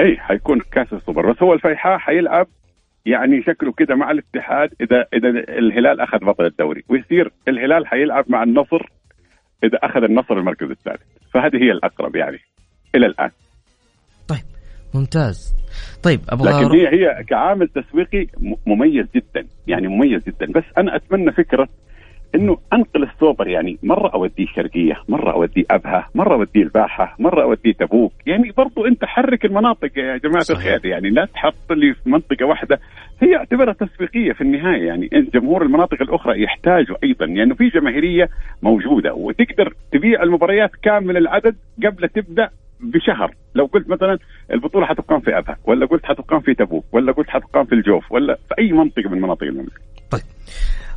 اي 0.00 0.16
حيكون 0.16 0.60
كاس 0.72 0.92
السوبر. 0.92 1.32
بس 1.32 1.42
هو 1.42 1.52
الفيحاء 1.52 1.98
حيلعب 1.98 2.46
يعني 3.06 3.42
شكله 3.42 3.72
كده 3.72 3.94
مع 3.94 4.10
الاتحاد 4.10 4.70
اذا 4.80 5.06
إذا 5.14 5.28
الهلال 5.28 6.00
أخذ 6.00 6.18
بطل 6.18 6.44
الدوري. 6.46 6.82
ويصير 6.88 7.32
الهلال 7.48 7.86
حيلعب 7.86 8.24
مع 8.28 8.42
النصر 8.42 8.86
إذا 9.64 9.78
أخذ 9.82 10.02
النصر 10.02 10.34
المركز 10.34 10.70
الثالث. 10.70 11.02
فهذه 11.34 11.56
هي 11.56 11.70
الأقرب 11.72 12.16
يعني 12.16 12.38
إلى 12.94 13.06
الآن. 13.06 13.30
طيب 14.30 14.44
ممتاز. 14.94 15.54
طيب 16.02 16.20
أبغى 16.28 16.48
لكن 16.48 16.76
هي 16.76 16.88
هي 16.88 17.24
كعامل 17.24 17.68
تسويقي 17.68 18.26
مميز 18.66 19.06
جدا 19.14 19.46
يعني 19.66 19.88
مميز 19.88 20.22
جدا. 20.24 20.46
بس 20.46 20.64
أنا 20.78 20.96
أتمنى 20.96 21.32
فكرة 21.32 21.68
إنه 22.34 22.58
أنقل 22.72 23.02
السوبر 23.02 23.48
يعني 23.48 23.78
مرة 23.82 24.14
أوديه 24.14 24.44
الشرقيه، 24.44 24.94
مرة 25.08 25.32
أوديه 25.32 25.64
أبها، 25.70 26.08
مرة 26.14 26.34
أوديه 26.34 26.62
الباحة، 26.62 27.16
مرة 27.18 27.42
أوديه 27.42 27.72
تبوك، 27.72 28.12
يعني 28.26 28.52
برضو 28.56 28.86
أنت 28.86 29.04
حرك 29.04 29.44
المناطق 29.44 29.98
يا 29.98 30.16
جماعة 30.16 30.42
صحيح. 30.42 30.64
الخير 30.66 30.86
يعني 30.86 31.10
لا 31.10 31.24
تحط 31.24 31.72
لي 31.72 31.94
في 31.94 32.10
منطقة 32.10 32.46
واحدة. 32.46 32.80
هي 33.22 33.36
اعتبرها 33.36 33.72
تسويقية 33.72 34.32
في 34.32 34.40
النهاية 34.40 34.86
يعني 34.86 35.08
جمهور 35.34 35.62
المناطق 35.62 36.02
الأخرى 36.02 36.42
يحتاجوا 36.42 36.96
أيضا. 37.04 37.26
لأنه 37.26 37.38
يعني 37.38 37.54
في 37.54 37.68
جماهيرية 37.68 38.28
موجودة 38.62 39.14
وتقدر 39.14 39.74
تبيع 39.92 40.22
المباريات 40.22 40.70
كامل 40.82 41.16
العدد 41.16 41.56
قبل 41.86 42.08
تبدأ 42.08 42.48
بشهر. 42.82 43.34
لو 43.54 43.66
قلت 43.66 43.88
مثلا 43.88 44.18
البطولة 44.52 44.86
حتقام 44.86 45.20
في 45.20 45.38
أبها 45.38 45.56
ولا 45.64 45.86
قلت 45.86 46.04
حتقام 46.04 46.40
في 46.40 46.54
تبوك 46.54 46.84
ولا 46.92 47.12
قلت 47.12 47.28
حتقام 47.28 47.64
في 47.64 47.74
الجوف 47.74 48.12
ولا 48.12 48.38
في 48.48 48.54
أي 48.58 48.72
منطقة 48.72 49.08
من 49.10 49.20
مناطق 49.20 49.42
المملكة. 49.42 49.80
طيب. 50.10 50.22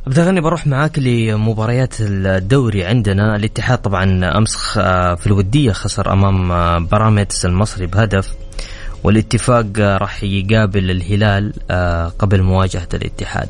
عبد 0.06 0.18
الغني 0.18 0.40
بروح 0.40 0.66
معاك 0.66 0.98
لمباريات 0.98 1.94
الدوري 2.00 2.84
عندنا. 2.84 3.36
الاتحاد 3.36 3.78
طبعا 3.78 4.04
أمس 4.38 4.78
في 5.18 5.26
الودية 5.26 5.72
خسر 5.72 6.12
أمام 6.12 6.48
باراميتس 6.86 7.46
المصري 7.46 7.86
بهدف 7.86 8.34
والاتفاق 9.04 9.66
راح 9.78 10.24
يقابل 10.24 10.90
الهلال 10.90 11.52
آه، 11.70 12.06
قبل 12.06 12.42
مواجهة 12.42 12.88
الاتحاد. 12.94 13.48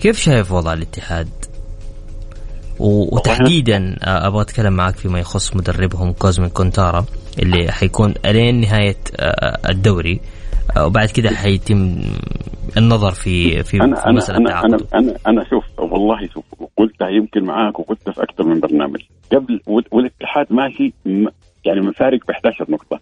كيف 0.00 0.18
شايف 0.18 0.52
وضع 0.52 0.72
الاتحاد؟ 0.72 1.28
وتحديدا 2.78 3.96
آه، 4.04 4.26
أبغى 4.26 4.42
أتكلم 4.42 4.72
معك 4.72 4.94
فيما 4.96 5.18
يخص 5.20 5.56
مدربهم 5.56 6.12
كوزمين 6.12 6.48
كونتارا 6.50 7.04
اللي 7.42 7.72
حيكون 7.72 8.14
ألين 8.24 8.60
نهاية 8.60 8.96
آه، 9.20 9.58
الدوري. 9.70 10.20
آه، 10.76 10.86
وبعد 10.86 11.08
كده 11.08 11.30
حيتم 11.30 11.96
النظر 12.76 13.10
في 13.10 13.62
في, 13.62 13.76
أنا 13.82 13.96
في 13.96 14.04
أنا 14.06 14.12
مسألة 14.12 14.38
أنا 14.38 14.50
أنا 14.50 14.60
تعاقده 14.78 14.86
أنا, 14.94 15.14
أنا 15.26 15.44
شوف 15.50 15.64
والله 15.78 16.26
شوف 16.34 16.44
قلتها 16.76 17.08
يمكن 17.08 17.44
معاك 17.44 17.78
وقلتها 17.78 18.12
في 18.12 18.22
أكثر 18.22 18.44
من 18.44 18.60
برنامج. 18.60 19.00
قبل 19.32 19.60
وال- 19.66 19.84
والاتحاد 19.90 20.46
ماشي 20.50 20.92
يعني 21.64 21.80
مفارق 21.80 22.18
ب 22.28 22.30
11 22.30 22.66
نقطة. 22.68 23.00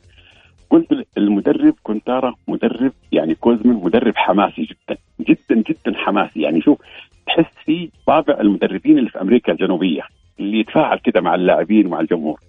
قلت 0.70 0.86
المدرب 1.18 1.74
كونتارا 1.82 2.34
مدرب 2.48 2.92
يعني 3.12 3.34
كوزمن 3.34 3.74
مدرب 3.74 4.12
حماسي 4.16 4.62
جدا 4.62 4.98
جدا 5.20 5.62
جدا 5.68 5.92
حماسي. 5.98 6.40
يعني 6.40 6.60
شوف 6.60 6.78
تحس 7.26 7.64
فيه 7.64 7.88
طابع 8.06 8.40
المدربين 8.40 8.98
اللي 8.98 9.10
في 9.10 9.20
أمريكا 9.20 9.52
الجنوبية 9.52 10.02
اللي 10.40 10.60
يتفاعل 10.60 10.98
كده 10.98 11.20
مع 11.20 11.34
اللاعبين 11.34 11.86
ومع 11.86 12.00
الجمهور. 12.00 12.40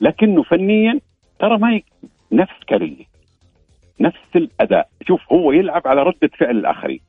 لكنه 0.00 0.42
فنيا 0.42 1.00
ترى 1.38 1.58
ما. 1.58 1.80
نفس 2.32 2.64
كاريلي 2.66 3.06
نفس 4.00 4.36
الأداء. 4.36 4.88
شوف 5.08 5.32
هو 5.32 5.52
يلعب 5.52 5.88
على 5.88 6.02
ردة 6.02 6.30
فعل 6.38 6.58
الآخرين. 6.58 7.00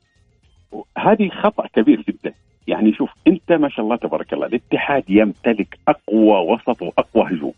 هذه 0.98 1.28
خطأ 1.28 1.66
كبير 1.66 2.04
جدا. 2.08 2.34
يعني 2.66 2.92
شوف 2.92 3.10
أنت 3.26 3.52
ما 3.52 3.68
شاء 3.68 3.84
الله 3.84 3.96
تبارك 3.96 4.32
الله 4.32 4.46
الاتحاد 4.46 5.04
يمتلك 5.08 5.78
أقوى 5.88 6.52
وسط 6.52 6.82
وأقوى 6.82 7.24
هجوم. 7.30 7.52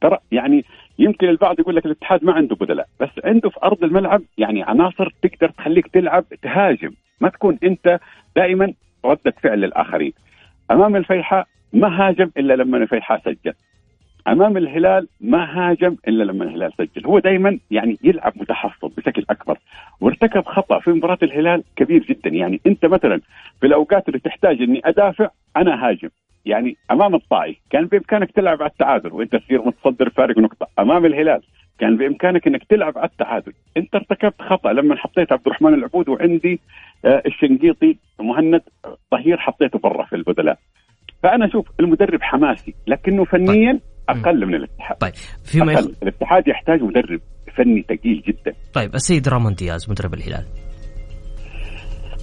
ترى 0.00 0.18
يعني 0.32 0.64
يمكن 0.98 1.28
البعض 1.28 1.60
يقول 1.60 1.76
لك 1.76 1.86
الاتحاد 1.86 2.24
ما 2.24 2.32
عنده 2.32 2.56
بدلاء 2.56 2.86
بس 3.00 3.08
عنده 3.24 3.50
في 3.50 3.56
أرض 3.62 3.84
الملعب 3.84 4.22
يعني 4.38 4.62
عناصر 4.62 5.14
تقدر 5.22 5.50
تخليك 5.50 5.86
تلعب 5.86 6.24
تهاجم. 6.42 6.90
ما 7.20 7.28
تكون 7.28 7.58
أنت 7.64 8.00
دائما 8.36 8.72
رده 9.04 9.34
فعل 9.42 9.60
للاخرين 9.60 10.12
أمام 10.70 10.96
الفيحاء 10.96 11.46
ما 11.72 11.88
هاجم 11.88 12.30
إلا 12.36 12.54
لما 12.54 12.76
الفيحاء 12.76 13.20
سجل. 13.24 13.54
أمام 14.28 14.56
الهلال 14.56 15.08
ما 15.20 15.44
هاجم 15.44 15.96
إلا 16.08 16.24
لما 16.24 16.44
الهلال 16.44 16.72
سجل. 16.78 17.06
هو 17.06 17.18
دائما 17.18 17.58
يعني 17.70 17.98
يلعب 18.02 18.32
متحفظ 18.36 18.90
بشكل 18.96 19.24
أكبر. 19.30 19.58
وارتكب 20.00 20.44
خطأ 20.44 20.78
في 20.78 20.90
مباراة 20.90 21.18
الهلال 21.22 21.62
كبير 21.76 22.04
جدا. 22.04 22.30
يعني 22.30 22.60
أنت 22.66 22.86
مثلا 22.86 23.20
في 23.60 23.66
الأوقات 23.66 24.08
اللي 24.08 24.18
تحتاج 24.18 24.62
إني 24.62 24.80
أدافع 24.84 25.28
أنا 25.56 25.88
هاجم. 25.88 26.08
يعني 26.44 26.76
أمام 26.90 27.14
الطائي 27.14 27.56
كان 27.70 27.86
بإمكانك 27.86 28.30
تلعب 28.30 28.62
على 28.62 28.70
التعادل 28.70 29.12
وأنت 29.12 29.36
تصير 29.36 29.62
متصدر 29.66 30.10
فارق 30.10 30.38
نقطة. 30.38 30.66
أمام 30.78 31.06
الهلال 31.06 31.40
كان 31.78 31.96
بإمكانك 31.96 32.46
إنك 32.46 32.64
تلعب 32.64 32.98
على 32.98 33.08
التعادل. 33.08 33.52
أنت 33.76 33.94
ارتكبت 33.94 34.42
خطأ 34.42 34.72
لما 34.72 34.96
حطيت 34.96 35.32
عبد 35.32 35.46
الرحمن 35.46 35.74
العبود 35.74 36.08
وعندي 36.08 36.60
آه، 37.04 37.22
الشنقيطي 37.26 37.96
مهند 38.20 38.60
طهير 39.10 39.36
حطيته 39.36 39.78
برا 39.78 40.04
في 40.04 40.16
البدلاء. 40.16 40.58
فأنا 41.22 41.46
أشوف 41.46 41.66
المدرب 41.80 42.22
حماسي 42.22 42.74
لكنه 42.86 43.24
فنيا 43.24 43.80
أقل 44.08 44.46
من 44.46 44.54
الاتحاد. 44.54 44.96
طيب. 44.98 45.12
فيما 45.44 45.72
يخ... 45.72 45.86
الاتحاد 46.02 46.48
يحتاج 46.48 46.82
مدرب 46.82 47.20
فني 47.56 47.82
ثقيل 47.82 48.22
جدا. 48.26 48.54
طيب 48.74 48.94
السيد 48.94 49.28
رامون 49.28 49.54
دياز 49.54 49.90
مدرب 49.90 50.14
الهلال. 50.14 50.44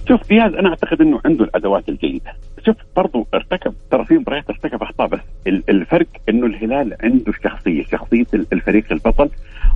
شوف 0.08 0.28
دياز 0.28 0.54
أنا 0.54 0.68
أعتقد 0.68 1.00
إنه 1.00 1.20
عنده 1.24 1.44
الأدوات 1.44 1.88
الجيدة. 1.88 2.32
شوف 2.66 2.76
برضو 2.96 3.26
ارتكب 3.34 3.74
ترى 3.90 4.04
في 4.04 4.14
مباريات 4.14 4.50
ارتكب 4.50 4.82
أخطاء 4.82 5.06
بس 5.06 5.20
الفرق 5.46 6.06
إنه 6.28 6.46
الهلال 6.46 6.96
عنده 7.02 7.32
شخصية 7.44 7.84
شخصية 7.84 8.26
الفريق 8.52 8.92
البطل 8.92 9.30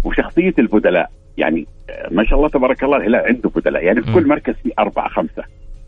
وشخصية 0.05 0.55
البدلاء. 0.59 1.11
يعني 1.39 1.67
ما 2.11 2.25
شاء 2.25 2.39
الله 2.39 2.49
تبارك 2.49 2.85
الله 2.85 2.97
الهلال 2.97 3.27
عنده 3.27 3.51
بدلاء. 3.57 3.85
يعني 3.85 4.03
في 4.03 4.13
كل 4.13 4.29
مركز 4.29 4.55
في 4.55 4.73
أربعة 4.79 5.09
خمسة. 5.09 5.45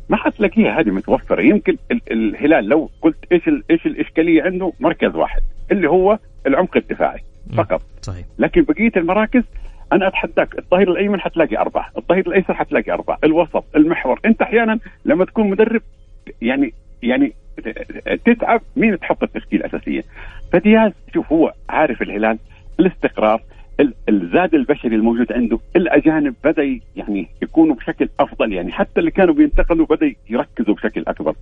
ما 0.09 0.17
حتلاقيها 0.17 0.81
هذه 0.81 0.91
متوفرة. 0.91 1.43
يمكن 1.43 1.77
الهلال 2.11 2.69
لو 2.69 2.91
قلت 3.03 3.17
إيش 3.33 3.51
إيش 3.71 3.87
الإشكالية 3.87 4.43
عنده 4.43 4.73
مركز 4.81 5.15
واحد 5.15 5.41
اللي 5.73 5.91
هو 5.91 6.19
العمق 6.47 6.77
الدفاعي 6.77 7.21
فقط. 7.57 7.83
صحيح. 8.03 8.27
لكن 8.39 8.63
بقية 8.63 8.93
المراكز 8.97 9.43
أنا 9.93 10.09
أتحداك 10.09 10.59
الظهير 10.59 10.91
الأيمن 10.91 11.21
حتلاقي 11.21 11.57
أربعة، 11.57 11.91
الظهير 11.99 12.27
الأيسر 12.27 12.55
حتلاقي 12.55 12.93
أربعة، 12.93 13.19
الوسط، 13.25 13.65
المحور، 13.77 14.21
أنت 14.25 14.43
أحيانا 14.43 14.79
لما 15.05 15.25
تكون 15.25 15.51
مدرب 15.51 15.83
يعني 16.43 16.73
يعني 17.03 17.33
تتعب 18.25 18.61
مين 18.77 18.99
تحط 18.99 19.23
التشكيل 19.23 19.63
اساسيا 19.63 20.03
فدياز 20.53 20.93
شوف 21.15 21.33
هو 21.33 21.53
عارف 21.69 22.03
الهلال 22.03 22.39
الاستقرار 22.81 23.43
الزاد 24.09 24.55
البشري 24.55 24.97
الموجود 24.97 25.33
عنده 25.33 25.59
الأجانب 25.77 26.35
بدأ 26.45 26.81
يعني 26.97 27.29
يكونوا 27.43 27.75
بشكل 27.75 28.09
أفضل 28.21 28.53
يعني 28.53 28.73
حتى 28.73 29.01
اللي 29.01 29.11
كانوا 29.11 29.35
بينتقلوا 29.35 29.87
بدأ 29.87 30.13
يركزوا 30.31 30.75
بشكل 30.75 31.05
أكبر. 31.09 31.35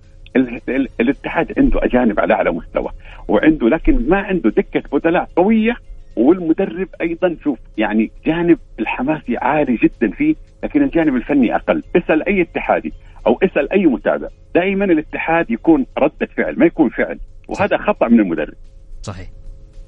الاتحاد 0.99 1.53
عنده 1.59 1.83
أجانب 1.83 2.19
على 2.19 2.33
أعلى 2.33 2.51
مستوى 2.51 2.89
وعنده 3.27 3.69
لكن 3.69 4.09
ما 4.09 4.17
عنده 4.17 4.49
دكة 4.49 4.83
بدلاء 4.97 5.29
قوية 5.35 5.75
والمدرب 6.15 6.87
أيضا 7.01 7.37
شوف 7.43 7.59
يعني 7.77 8.11
جانب 8.25 8.59
الحماسي 8.79 9.37
عالي 9.37 9.75
جدا 9.75 10.11
فيه 10.11 10.35
لكن 10.63 10.83
الجانب 10.83 11.15
الفني 11.15 11.55
أقل. 11.55 11.83
اسأل 11.95 12.27
أي 12.27 12.41
اتحادي. 12.41 12.93
أو 13.27 13.37
اسأل 13.43 13.73
أي 13.73 13.85
متابع 13.85 14.27
دائما 14.55 14.85
الاتحاد 14.85 15.51
يكون 15.51 15.85
رده 15.97 16.27
فعل 16.37 16.59
ما 16.59 16.65
يكون 16.65 16.89
فعل. 16.89 17.19
وهذا 17.47 17.77
خطأ 17.77 18.07
من 18.07 18.19
المدرب. 18.19 18.53
صحيح. 19.01 19.27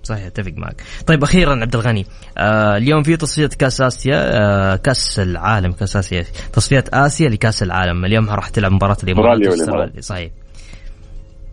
صحيح 0.04 0.26
أتفق 0.26 0.54
معك. 0.58 0.82
طيب 1.08 1.24
أخيرا 1.24 1.52
عبد 1.52 1.76
الغني 1.76 2.06
آه 2.38 2.78
اليوم 2.78 3.04
في 3.04 3.18
تصفيه 3.18 3.58
كأس 3.60 3.82
آسيا 3.82 4.16
آه 4.16 4.76
كأس 4.76 5.20
العالم 5.20 5.72
كأس 5.72 5.96
آسيا. 5.98 6.22
تصفيات 6.54 6.90
آسيا 6.90 7.30
لكأس 7.30 7.64
العالم. 7.64 8.06
اليوم 8.06 8.30
راح 8.30 8.50
تلعب 8.50 8.72
مباراة 8.72 8.98
الإمارات 9.04 10.00
صحيح. 10.00 10.32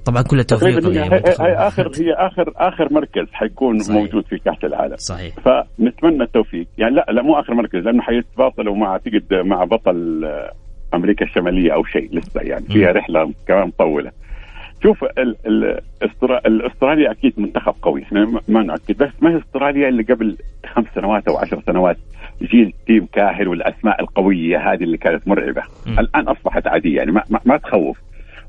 طبعا 0.05 0.23
كل 0.23 0.39
التوفيق 0.39 0.87
هي, 0.87 1.03
هي 1.41 1.55
اخر 1.55 1.91
هي 1.97 2.13
اخر 2.13 2.53
آخر 2.57 2.93
مركز 2.93 3.33
حيكون 3.33 3.79
صحيح. 3.79 3.97
موجود 3.97 4.25
في 4.27 4.39
كأس 4.39 4.65
العالم. 4.65 4.97
صحيح. 4.97 5.35
فنتمنى 5.35 6.23
التوفيق. 6.23 6.67
يعني 6.79 6.95
لا 6.95 7.07
لا 7.09 7.23
مو 7.23 7.41
آخر 7.41 7.55
مركز 7.55 7.79
لأنه 7.79 8.03
حيتباطلوا 8.03 8.77
مع 8.77 8.93
اعتقد 8.93 9.35
مع 9.45 9.65
بطل 9.65 10.25
أمريكا 10.97 11.25
الشمالية 11.25 11.75
أو 11.75 11.85
شيء 11.85 12.09
لسه 12.13 12.41
يعني 12.41 12.65
فيها 12.67 12.93
رحلة 12.93 13.33
كمان 13.49 13.67
مطولة. 13.67 14.11
شوف 14.83 15.05
الأستراليا 16.47 17.11
أكيد 17.11 17.33
منتخب 17.37 17.75
قوي 17.83 18.03
إحنا 18.03 18.41
ما 18.49 18.63
نؤكد 18.63 18.97
بس 18.97 19.11
ما 19.23 19.31
هي 19.31 19.39
أستراليا 19.39 19.89
اللي 19.89 20.03
قبل 20.03 20.37
خمس 20.67 20.87
سنوات 20.95 21.29
أو 21.29 21.37
عشر 21.37 21.63
سنوات 21.67 21.97
جيل 22.43 22.73
تيم 22.87 23.07
كاهل 23.13 23.49
والأسماء 23.49 24.01
القوية 24.01 24.73
هذه 24.73 24.83
اللي 24.85 24.97
كانت 24.97 25.29
مرعبة. 25.29 25.63
م. 25.87 25.99
الآن 25.99 26.29
أصبحت 26.29 26.67
عادية 26.67 26.97
يعني 26.97 27.13
ما, 27.13 27.23
ما, 27.31 27.41
ما 27.45 27.57
تخوف. 27.57 27.99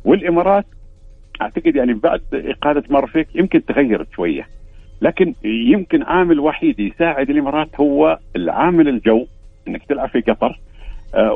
والإمارات 0.06 0.66
أعتقد 1.42 1.76
يعني 1.76 1.94
بعد 1.94 2.22
إقالة 2.34 2.84
مارفيك 2.90 3.28
يمكن 3.36 3.66
تغيرت 3.66 4.08
شوية 4.16 4.48
لكن 5.02 5.34
يمكن 5.44 6.04
عامل 6.04 6.40
وحيد 6.40 6.80
يساعد 6.80 7.30
الإمارات 7.30 7.70
هو 7.80 8.20
العامل 8.36 8.88
الجو 8.88 9.26
إنك 9.68 9.84
تلعب 9.84 10.10
في 10.10 10.22
قطر. 10.22 10.60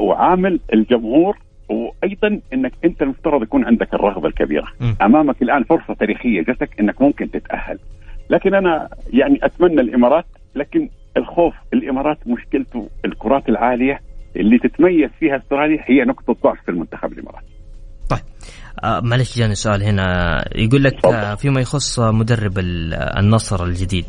وعامل 0.01 0.59
الجمهور 0.73 1.37
وأيضا 1.69 2.39
إنك 2.53 2.71
أنت 2.85 3.01
المفترض 3.01 3.43
يكون 3.43 3.65
عندك 3.65 3.93
الرغبة 3.93 4.27
الكبيرة. 4.27 4.67
م. 4.79 4.93
أمامك 5.01 5.41
الآن 5.41 5.63
فرصة 5.63 5.93
تاريخية 5.93 6.43
جاتك 6.43 6.79
إنك 6.79 7.01
ممكن 7.01 7.31
تتأهل. 7.31 7.79
لكن 8.29 8.55
أنا 8.55 8.89
يعني 9.13 9.39
أتمنى 9.43 9.81
الإمارات 9.81 10.25
لكن 10.55 10.89
الخوف 11.17 11.53
الإمارات 11.73 12.17
مشكلته 12.27 12.89
الكرات 13.05 13.49
العالية 13.49 13.99
اللي 14.35 14.57
تتميز 14.57 15.09
فيها 15.19 15.37
أستراليا 15.37 15.83
هي 15.87 16.05
نقطة 16.05 16.35
ضعف 16.43 16.57
في 16.65 16.71
المنتخب 16.71 17.11
الإماراتي. 17.11 17.45
طيب. 18.09 18.19
آه 18.83 18.99
معلش 18.99 19.37
جاني 19.37 19.55
سؤال 19.55 19.83
هنا. 19.83 20.05
يقول 20.55 20.83
لك 20.83 21.05
آه 21.05 21.35
فيما 21.35 21.61
يخص 21.61 21.99
مدرب 21.99 22.59
النصر 23.19 23.63
الجديد 23.65 24.05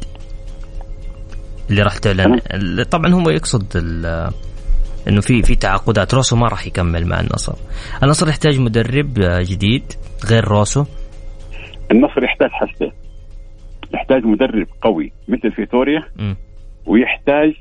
اللي 1.71 1.83
راح 1.83 1.99
تعلن. 1.99 2.41
طبعا 2.91 3.13
هو 3.13 3.31
يقصد 3.31 3.65
إنه 5.09 5.21
في 5.21 5.43
في 5.43 5.55
تعاقدات. 5.55 6.15
روسو 6.15 6.37
ما 6.37 6.49
راح 6.49 6.67
يكمل 6.67 7.07
مع 7.07 7.21
النصر. 7.21 7.55
النصر 8.03 8.29
يحتاج 8.29 8.61
مدرب 8.61 9.15
جديد 9.41 9.83
غير 10.31 10.45
روسو. 10.45 10.85
النصر 11.91 12.25
يحتاج 12.25 12.51
حاجتين 12.51 12.93
يحتاج 13.95 14.25
مدرب 14.25 14.67
قوي 14.83 15.13
مثل 15.29 15.53
فيتوريا. 15.53 16.03
م. 16.19 16.35
ويحتاج 16.87 17.53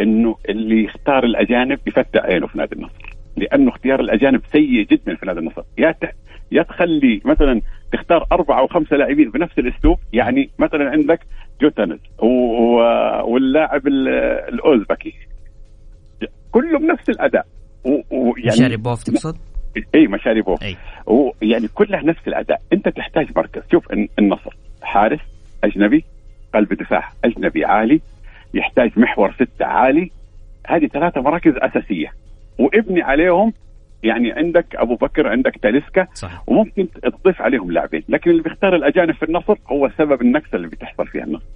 إنه 0.00 0.36
اللي 0.48 0.84
يختار 0.84 1.24
الأجانب 1.24 1.78
يفتح 1.86 2.24
عينه 2.24 2.46
في 2.46 2.58
نادي 2.58 2.74
النصر. 2.76 3.16
لأنه 3.36 3.70
اختيار 3.70 4.00
الأجانب 4.00 4.40
سيء 4.52 4.86
جدا 4.90 5.16
في 5.16 5.26
نادي 5.26 5.38
النصر. 5.38 5.62
يا 5.78 5.94
يا 6.52 6.62
تخلي 6.62 7.20
مثلا 7.24 7.60
تختار 7.92 8.26
أربعة 8.32 8.60
أو 8.60 8.66
خمسة 8.66 8.96
لاعبين 8.96 9.30
بنفس 9.30 9.58
الأسلوب. 9.58 9.98
يعني 10.12 10.50
مثلا 10.58 10.90
عندك 10.90 11.20
جوتانز 11.62 11.98
واللاعب 13.28 13.86
الأوزبكي. 14.48 15.14
كله 16.56 16.78
بنفس 16.78 17.10
الأداء. 17.10 17.46
ويعني 17.84 18.46
مشاريبوف 18.46 19.02
تقصد؟ 19.02 19.36
اي 19.94 20.06
مشاريبوف 20.06 20.62
أي. 20.62 20.76
ويعني 21.06 21.68
كلها 21.68 22.02
نفس 22.02 22.28
الأداء. 22.28 22.60
أنت 22.72 22.88
تحتاج 22.88 23.26
مركز. 23.36 23.62
شوف 23.72 23.92
النصر. 24.18 24.56
حارس 24.82 25.20
أجنبي 25.64 26.04
قلب 26.54 26.72
دفاع 26.72 27.10
أجنبي 27.24 27.64
عالي 27.64 28.00
يحتاج 28.54 28.90
محور 28.96 29.32
ستة 29.32 29.64
عالي. 29.64 30.10
هذه 30.66 30.86
ثلاثة 30.86 31.20
مراكز 31.20 31.52
أساسية. 31.56 32.12
وابني 32.58 33.02
عليهم. 33.02 33.52
يعني 34.02 34.32
عندك 34.32 34.76
أبو 34.76 34.94
بكر 34.94 35.28
عندك 35.28 35.56
تاليسكا. 35.62 36.06
صح. 36.14 36.42
وممكن 36.46 36.88
تضيف 37.02 37.42
عليهم 37.42 37.72
لاعبين. 37.72 38.02
لكن 38.08 38.30
اللي 38.30 38.42
بيختار 38.42 38.76
الأجانب 38.76 39.14
في 39.14 39.22
النصر 39.22 39.56
هو 39.68 39.90
سبب 39.98 40.22
النكسة 40.22 40.56
اللي 40.56 40.68
بتحصل 40.68 41.06
فيها 41.06 41.24
النصر. 41.24 41.46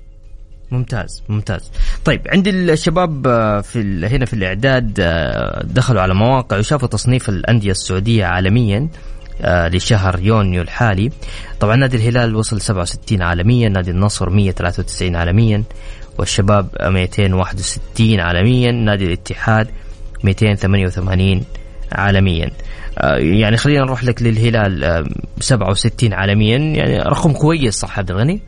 ممتاز 0.71 1.23
ممتاز. 1.29 1.71
طيب 2.05 2.21
عندي 2.29 2.51
الشباب 2.51 3.27
آه، 3.27 3.61
في 3.61 4.07
هنا 4.07 4.25
في 4.25 4.33
الإعداد 4.35 4.99
آه، 5.01 5.63
دخلوا 5.65 6.03
على 6.03 6.15
مواقع 6.15 6.59
وشافوا 6.59 6.89
تصنيف 6.89 7.29
الأندية 7.29 7.71
السعودية 7.71 8.25
عالميا 8.25 8.89
آه، 9.43 9.69
لشهر 9.69 10.21
يونيو 10.21 10.63
الحالي. 10.63 11.11
طبعا 11.61 11.77
نادي 11.77 11.97
الهلال 11.97 12.37
وصل 12.37 12.61
67 12.61 13.23
عالميا 13.23 13.69
نادي 13.69 13.91
النصر 13.91 14.31
193 14.31 15.17
عالميا 15.17 15.63
والشباب 16.19 16.67
261 16.83 18.21
عالميا 18.21 18.73
نادي 18.73 19.05
الاتحاد 19.05 19.69
288 20.25 21.45
عالميا. 21.93 22.51
يعني 23.17 23.57
خلينا 23.57 23.85
نروح 23.85 24.05
لك 24.05 24.23
للهلال 24.23 25.07
67 25.41 26.13
عالميا 26.13 26.59
يعني 26.59 26.99
رقم 26.99 27.33
كويس 27.33 27.75
صح 27.75 27.99
عبد 27.99 28.11
الغني؟ 28.11 28.41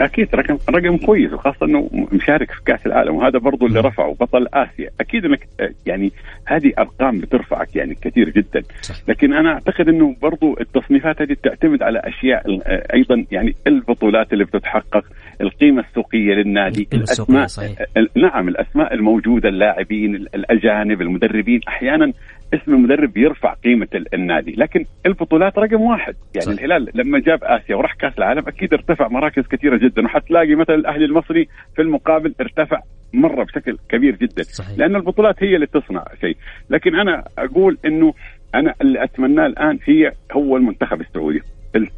أكيد 0.00 0.34
رقم 0.34 0.58
رقم 0.70 0.96
كويس 0.96 1.32
وخاصة 1.32 1.66
إنه 1.66 1.90
مشارك 2.12 2.50
في 2.50 2.64
كأس 2.66 2.86
العالم 2.86 3.14
وهذا 3.14 3.38
برضو 3.38 3.66
اللي 3.66 3.80
رفعه 3.80 4.16
بطل 4.20 4.46
آسيا. 4.54 4.90
أكيد 5.00 5.24
إنك 5.24 5.48
يعني 5.86 6.12
هذه 6.46 6.72
أرقام 6.78 7.18
بترفعك 7.20 7.76
يعني 7.76 7.94
كثير 7.94 8.28
جدا. 8.30 8.62
لكن 9.08 9.32
أنا 9.32 9.52
أعتقد 9.52 9.88
إنه 9.88 10.16
برضو 10.22 10.56
التصنيفات 10.60 11.22
هذه 11.22 11.36
تعتمد 11.42 11.82
على 11.82 11.98
أشياء 12.04 12.60
أيضا 12.94 13.24
يعني 13.30 13.54
البطولات 13.66 14.32
اللي 14.32 14.44
بتتحقق 14.44 15.04
القيمة 15.40 15.84
السوقية 15.88 16.34
للنادي 16.34 16.88
الأسماء 16.92 17.46
صحيح. 17.46 17.78
نعم 18.16 18.48
الأسماء 18.48 18.94
الموجودة 18.94 19.48
اللاعبين 19.48 20.14
الأجانب 20.14 21.02
المدربين 21.02 21.60
أحيانا 21.68 22.12
اسم 22.54 22.74
المدرب 22.74 23.16
يرفع 23.16 23.54
قيمة 23.54 23.88
النادي 24.14 24.52
لكن 24.52 24.84
البطولات 25.06 25.58
رقم 25.58 25.80
واحد 25.80 26.14
يعني 26.34 26.46
صحيح. 26.46 26.58
الهلال 26.58 26.90
لما 26.94 27.18
جاب 27.18 27.44
آسيا 27.44 27.76
وراح 27.76 27.94
كأس 27.94 28.18
العالم 28.18 28.48
أكيد 28.48 28.72
ارتفع 28.74 29.08
مراكز 29.08 29.42
كثيرة 29.46 29.76
جدا 29.76 30.04
وحتلاقي 30.04 30.54
مثلا 30.54 30.74
الأهلي 30.76 31.04
المصري 31.04 31.48
في 31.76 31.82
المقابل 31.82 32.34
ارتفع 32.40 32.80
مرة 33.12 33.44
بشكل 33.44 33.78
كبير 33.88 34.16
جدا 34.16 34.42
صحيح. 34.42 34.78
لأن 34.78 34.96
البطولات 34.96 35.42
هي 35.42 35.54
اللي 35.54 35.66
تصنع 35.66 36.04
شيء 36.20 36.36
لكن 36.70 36.94
أنا 36.94 37.24
أقول 37.38 37.78
إنه 37.84 38.14
أنا 38.54 38.74
اللي 38.80 39.04
أتمناه 39.04 39.46
الآن 39.46 39.78
هي 39.84 40.12
هو 40.32 40.56
المنتخب 40.56 41.00
السعودي 41.00 41.40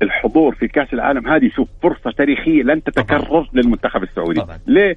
الحضور 0.03 0.55
في 0.55 0.69
كأس 0.69 0.93
العالم 0.93 1.29
هذه 1.29 1.49
شوف 1.49 1.69
فرصة 1.83 2.11
تاريخية 2.11 2.63
لن 2.63 2.83
تتكرر 2.83 3.21
طبعا. 3.25 3.47
للمنتخب 3.53 4.03
السعودي. 4.03 4.41
طبعا. 4.41 4.59
ليه؟ 4.67 4.97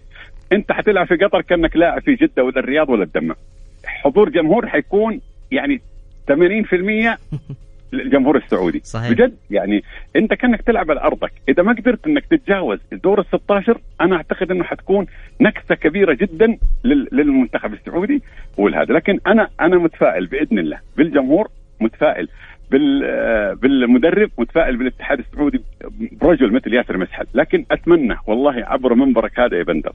أنت 0.51 0.71
حتلعب 0.71 1.07
في 1.07 1.15
قطر 1.15 1.41
كأنك 1.41 1.75
لاعب 1.75 2.01
في 2.01 2.15
جدة 2.15 2.43
ولا 2.43 2.59
الرياض 2.59 2.89
ولا 2.89 3.03
الدمام. 3.03 3.35
حضور 3.85 4.29
جمهور 4.29 4.67
حيكون 4.67 5.21
يعني 5.51 5.81
80% 6.27 7.17
للجمهور 7.93 8.37
السعودي. 8.37 8.81
صحيح. 8.83 9.11
بجد؟ 9.11 9.35
يعني 9.51 9.83
أنت 10.15 10.33
كأنك 10.33 10.61
تلعب 10.61 10.91
على 10.91 11.01
أرضك. 11.01 11.31
إذا 11.49 11.63
ما 11.63 11.73
قدرت 11.73 12.07
أنك 12.07 12.25
تتجاوز 12.25 12.79
الدور 12.93 13.19
ال 13.19 13.25
16 13.25 13.79
أنا 14.01 14.15
أعتقد 14.15 14.51
أنه 14.51 14.63
حتكون 14.63 15.05
نكسة 15.41 15.75
كبيرة 15.75 16.13
جدا 16.13 16.57
للمنتخب 17.11 17.73
السعودي 17.73 18.21
والهذا. 18.57 18.93
لكن 18.93 19.19
أنا 19.27 19.47
أنا 19.61 19.77
متفائل 19.77 20.25
بإذن 20.25 20.59
الله. 20.59 20.79
بالجمهور 20.97 21.47
متفائل. 21.81 22.27
بالمدرب 23.61 24.29
متفائل 24.37 24.77
بالاتحاد 24.77 25.19
السعودي 25.19 25.61
برجل 26.21 26.51
مثل 26.53 26.73
ياسر 26.73 26.97
مسحل 26.97 27.25
لكن 27.33 27.65
أتمنى 27.71 28.15
والله 28.27 28.65
عبر 28.65 28.93
منبرك 28.93 29.39
هذا 29.39 29.57
يا 29.57 29.63
بندر 29.63 29.93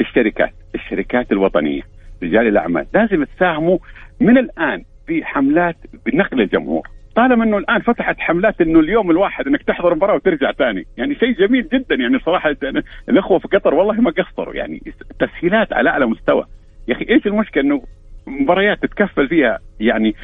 الشركات 0.00 0.52
الشركات 0.74 1.32
الوطنية 1.32 1.82
رجال 2.22 2.46
الأعمال 2.46 2.86
لازم 2.94 3.24
تساهموا 3.24 3.78
من 4.20 4.38
الآن 4.38 4.82
في 5.06 5.24
حملات 5.24 5.76
بنقل 6.06 6.40
الجمهور. 6.40 6.88
طالما 7.16 7.44
إنه 7.44 7.58
الآن 7.58 7.80
فتحت 7.80 8.18
حملات 8.18 8.60
إنه 8.60 8.80
اليوم 8.80 9.10
الواحد 9.10 9.46
إنك 9.46 9.62
تحضر 9.62 9.94
مباراة 9.94 10.14
وترجع 10.14 10.52
ثاني 10.52 10.86
يعني 10.96 11.14
شيء 11.14 11.32
جميل 11.32 11.68
جدا. 11.72 11.94
يعني 11.94 12.18
صراحة 12.18 12.56
الأخوة 13.08 13.38
في 13.38 13.48
قطر 13.48 13.74
والله 13.74 14.00
ما 14.00 14.10
قصروا 14.10 14.54
يعني 14.54 14.82
تسهيلات 15.18 15.72
على 15.72 15.90
أعلى 15.90 16.06
مستوى. 16.06 16.44
يا 16.88 16.94
أخي 16.94 17.06
إيش 17.08 17.26
المشكلة 17.26 17.62
إنه 17.62 17.82
مباريات 18.26 18.82
تتكفل 18.82 19.28
فيها 19.28 19.58
يعني 19.80 20.14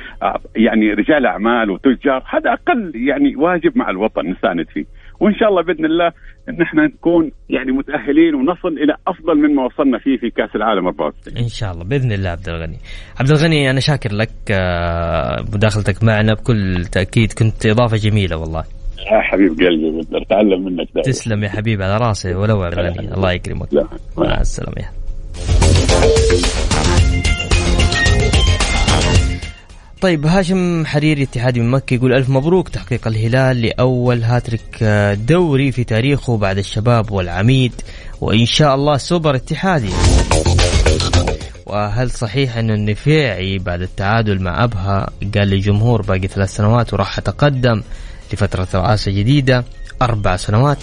يعني 0.57 0.93
رجال 0.93 1.27
أعمال 1.27 1.71
وتجار. 1.71 2.25
هذا 2.31 2.53
أقل 2.53 2.93
يعني 3.09 3.37
واجب 3.37 3.79
مع 3.79 3.91
الوطن 3.91 4.27
نساند 4.27 4.67
فيه. 4.69 4.85
وإن 5.21 5.35
شاء 5.35 5.49
الله 5.49 5.63
بإذن 5.63 5.85
الله 5.85 6.13
إن 6.49 6.63
إحنا 6.63 6.87
نكون 6.87 7.31
يعني 7.51 7.73
متأهلين 7.73 8.35
ونصل 8.35 8.69
إلى 8.69 8.95
أفضل 9.09 9.35
مما 9.37 9.65
وصلنا 9.65 9.99
فيه 9.99 10.17
في 10.17 10.31
كأس 10.31 10.57
العالم 10.57 10.87
94 10.87 11.37
إن 11.39 11.49
شاء 11.49 11.73
الله. 11.73 11.85
بإذن 11.85 12.13
الله 12.13 12.31
عبد 12.31 12.49
الغني. 12.49 12.77
عبد 13.21 13.31
الغني 13.31 13.71
أنا 13.71 13.81
شاكر 13.81 14.13
لك 14.13 14.31
آه، 14.51 15.45
مداخلتك 15.55 16.05
معنا. 16.05 16.35
بكل 16.35 16.85
تأكيد 16.93 17.33
كنت 17.33 17.67
إضافة 17.67 17.97
جميلة 17.97 18.37
والله. 18.37 18.65
يا 19.13 19.21
حبيب 19.21 19.51
قلبي 19.51 20.01
أتعلم 20.23 20.65
منك 20.65 20.89
دائما. 20.95 21.03
تسلم 21.03 21.45
يا 21.45 21.49
حبيبي 21.49 21.85
على 21.85 21.97
راسي 22.07 22.35
ولو 22.35 22.63
عبد 22.63 22.79
الغني 22.79 23.15
الله 23.15 23.33
يكرمك. 23.33 23.69
مع 24.19 24.41
السلامة. 24.41 24.89
طيب 30.03 30.27
هاشم 30.27 30.87
حريري 30.87 31.23
اتحادي 31.23 31.61
من 31.61 31.71
مكة 31.71 31.95
يقول 31.95 32.13
ألف 32.13 32.29
مبروك 32.29 32.69
تحقيق 32.69 33.07
الهلال 33.09 33.63
لأول 33.63 34.23
هاتريك 34.23 34.85
دوري 35.29 35.73
في 35.73 35.85
تاريخه 35.85 36.37
بعد 36.37 36.59
الشباب 36.59 37.11
والعميد 37.11 37.73
وإن 38.21 38.47
شاء 38.47 38.75
الله 38.75 38.97
سوبر 38.97 39.35
اتحادي. 39.37 39.91
وهل 41.67 42.11
صحيح 42.11 42.57
أن 42.57 42.71
النفيعي 42.71 43.59
بعد 43.59 43.83
التعادل 43.83 44.43
مع 44.43 44.65
أبها 44.65 45.11
قال 45.35 45.49
للجمهور 45.49 46.03
باقي 46.03 46.29
ثلاث 46.29 46.57
سنوات 46.57 46.95
وراح 46.95 47.19
أتقدم 47.19 47.83
لفترة 48.33 48.69
رئاسة 48.75 49.13
جديدة؟ 49.13 49.65
أربع 50.03 50.37
سنوات. 50.37 50.79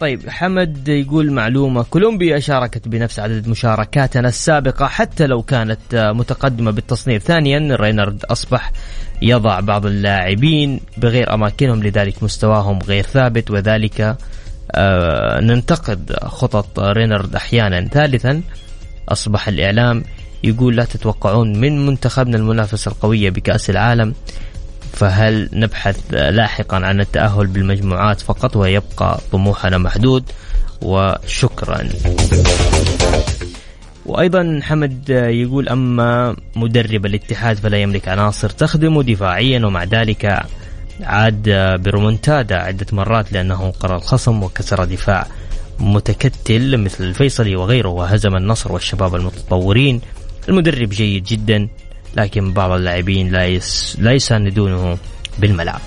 طيب 0.00 0.28
حمد 0.28 0.88
يقول 0.88 1.32
معلومة. 1.32 1.82
كولومبيا 1.82 2.38
شاركت 2.38 2.88
بنفس 2.88 3.18
عدد 3.18 3.48
مشاركاتنا 3.48 4.28
السابقة 4.28 4.86
حتى 4.86 5.26
لو 5.26 5.42
كانت 5.42 6.12
متقدمة 6.14 6.70
بالتصنيف. 6.70 7.22
ثانيا 7.22 7.76
رينارد 7.76 8.24
أصبح 8.24 8.72
يضع 9.22 9.60
بعض 9.60 9.86
اللاعبين 9.86 10.80
بغير 10.96 11.34
أماكنهم 11.34 11.82
لذلك 11.82 12.22
مستواهم 12.22 12.78
غير 12.78 13.04
ثابت 13.04 13.50
وذلك 13.50 14.16
آه 14.72 15.40
ننتقد 15.40 16.12
خطط 16.12 16.80
رينارد 16.80 17.34
أحيانا. 17.34 17.88
ثالثا 17.88 18.42
أصبح 19.08 19.48
الإعلام 19.48 20.04
يقول 20.44 20.76
لا 20.76 20.84
تتوقعون 20.84 21.60
من 21.60 21.86
منتخبنا 21.86 22.36
المنافسة 22.36 22.90
القوية 22.90 23.30
بكأس 23.30 23.70
العالم. 23.70 24.14
فهل 24.96 25.48
نبحث 25.52 25.98
لاحقا 26.10 26.76
عن 26.76 27.00
التأهل 27.00 27.46
بالمجموعات 27.46 28.20
فقط 28.20 28.56
ويبقى 28.56 29.20
طموحنا 29.32 29.78
محدود؟ 29.78 30.24
وشكرا. 30.82 31.88
وأيضا 34.06 34.60
حمد 34.62 35.08
يقول 35.10 35.68
أما 35.68 36.36
مدرب 36.56 37.06
الاتحاد 37.06 37.56
فلا 37.56 37.78
يملك 37.78 38.08
عناصر 38.08 38.50
تخدمه 38.50 39.02
دفاعيا 39.02 39.66
ومع 39.66 39.84
ذلك 39.84 40.42
عاد 41.02 41.42
برمونتادا 41.84 42.56
عدة 42.56 42.86
مرات 42.92 43.32
لأنه 43.32 43.70
قرى 43.70 43.96
الخصم 43.96 44.42
وكسر 44.42 44.84
دفاع 44.84 45.26
متكتل 45.80 46.76
مثل 46.76 47.04
الفيصلي 47.04 47.56
وغيره 47.56 47.88
وهزم 47.88 48.36
النصر 48.36 48.72
والشباب 48.72 49.14
المتطورين. 49.14 50.00
المدرب 50.48 50.88
جيد 50.88 51.24
جدا. 51.24 51.68
لكن 52.16 52.52
بعض 52.52 52.70
اللاعبين 52.70 53.32
لا 53.32 53.46
يس 53.46 53.96
لا 54.00 54.12
يساندونه 54.12 54.98
بالملعب. 55.38 55.80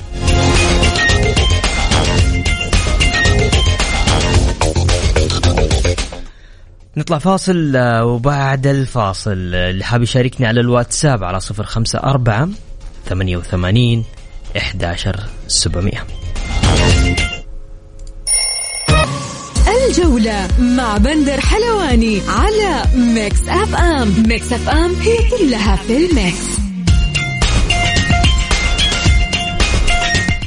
نطلع 6.97 7.17
فاصل 7.17 7.75
آه، 7.75 8.05
وبعد 8.05 8.67
الفاصل 8.67 9.31
اللي 9.55 9.83
حاب 9.83 10.01
يشاركني 10.01 10.47
على 10.47 10.59
الواتساب 10.59 11.23
على 11.23 11.39
صفر 11.39 11.63
خمسة 11.63 11.99
أربعة 11.99 12.49
ثمانية 13.05 13.37
وثمانين 13.37 14.03
إحداشر 14.57 15.19
سبعمية. 15.47 16.03
الجولة 19.87 20.47
مع 20.59 20.97
بندر 20.97 21.39
حلواني 21.39 22.21
على 22.27 22.83
ميكس 22.95 23.47
أف 23.47 23.75
أم. 23.75 24.13
ميكس 24.27 24.53
أف 24.53 24.69
أم 24.69 24.91
هي 24.95 25.17
كلها 25.29 25.75
في 25.75 25.97
الميكس. 25.97 26.59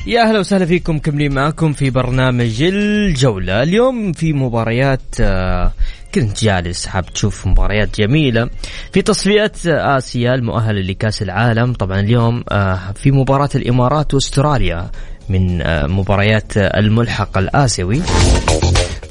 يا 0.06 0.22
أهلا 0.22 0.38
وسهلا 0.38 0.66
فيكم 0.66 0.98
كملين 0.98 1.34
معكم 1.34 1.72
في 1.72 1.90
برنامج 1.90 2.62
الجولة. 2.62 3.62
اليوم 3.62 4.12
في 4.12 4.32
مباريات 4.32 5.00
آه، 5.20 5.72
كنت 6.14 6.44
جالس 6.44 6.86
حاب 6.86 7.06
تشوف 7.06 7.46
مباريات 7.46 8.00
جميلة 8.00 8.50
في 8.92 9.02
تصفيات 9.02 9.66
آسيا 9.66 10.34
المؤهلة 10.34 10.80
لكأس 10.80 11.22
العالم. 11.22 11.72
طبعا 11.72 12.00
اليوم 12.00 12.44
آه، 12.48 12.78
في 12.94 13.10
مباراة 13.10 13.50
الإمارات 13.54 14.14
وأستراليا 14.14 14.90
من 15.28 15.62
آه، 15.62 15.86
مباريات 15.86 16.56
الملحق 16.56 17.38
الآسيوي. 17.38 18.02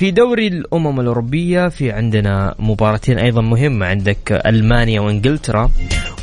في 0.02 0.12
دوري 0.12 0.48
الأمم 0.48 1.00
الأوروبية 1.00 1.68
في 1.68 1.92
عندنا 1.92 2.56
مباراتين 2.60 3.20
أيضا 3.20 3.42
مهمة 3.42 3.86
عندك 3.86 4.32
ألمانيا 4.46 5.02
وإنجلترا 5.02 5.72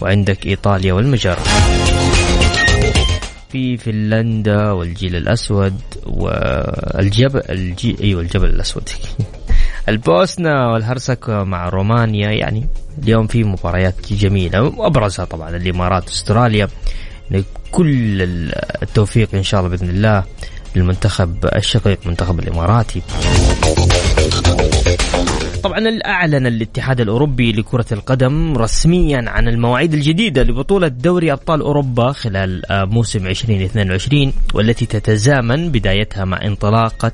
وعندك 0.01 0.47
إيطاليا 0.47 0.93
والمجر. 0.93 1.39
في 3.49 3.77
فنلندا 3.77 4.71
والجيل 4.71 5.17
الأسود 5.17 5.81
والجبل 6.07 7.43
الجي 7.51 7.97
أيوة 8.01 8.23
الجبل 8.23 8.49
الأسود. 8.49 8.89
البوسنة 9.89 10.73
والهرسك 10.73 11.31
مع 11.31 11.69
رومانيا 11.69 12.31
يعني 12.31 12.67
اليوم 13.03 13.27
في 13.27 13.45
مباريات 13.45 14.13
جميلة 14.13 14.63
وأبرزها 14.63 15.25
طبعا 15.25 15.57
الإمارات 15.57 16.09
أستراليا. 16.09 16.69
كل 17.71 18.23
التوفيق 18.83 19.35
إن 19.35 19.43
شاء 19.43 19.61
الله 19.61 19.71
بإذن 19.71 19.89
الله. 19.89 20.25
للمنتخب 20.77 21.47
الشقيق 21.57 21.99
منتخب 22.07 22.39
الإماراتي 22.39 23.03
طبعا 25.63 25.99
أعلن 26.07 26.47
الاتحاد 26.47 27.01
الأوروبي 27.01 27.53
لكرة 27.53 27.87
القدم 27.93 28.57
رسميا 28.57 29.25
عن 29.31 29.49
المواعيد 29.49 29.95
الجديدة 29.95 30.43
لبطولة 30.43 30.89
دوري 30.89 31.33
أبطال 31.33 31.61
أوروبا 31.61 32.13
خلال 32.13 32.73
آه، 32.73 32.85
موسم 32.85 33.27
2022 33.27 34.33
والتي 34.55 34.87
تتزامن 34.87 35.71
بدايتها 35.71 36.25
مع 36.25 36.43
انطلاقة 36.45 37.13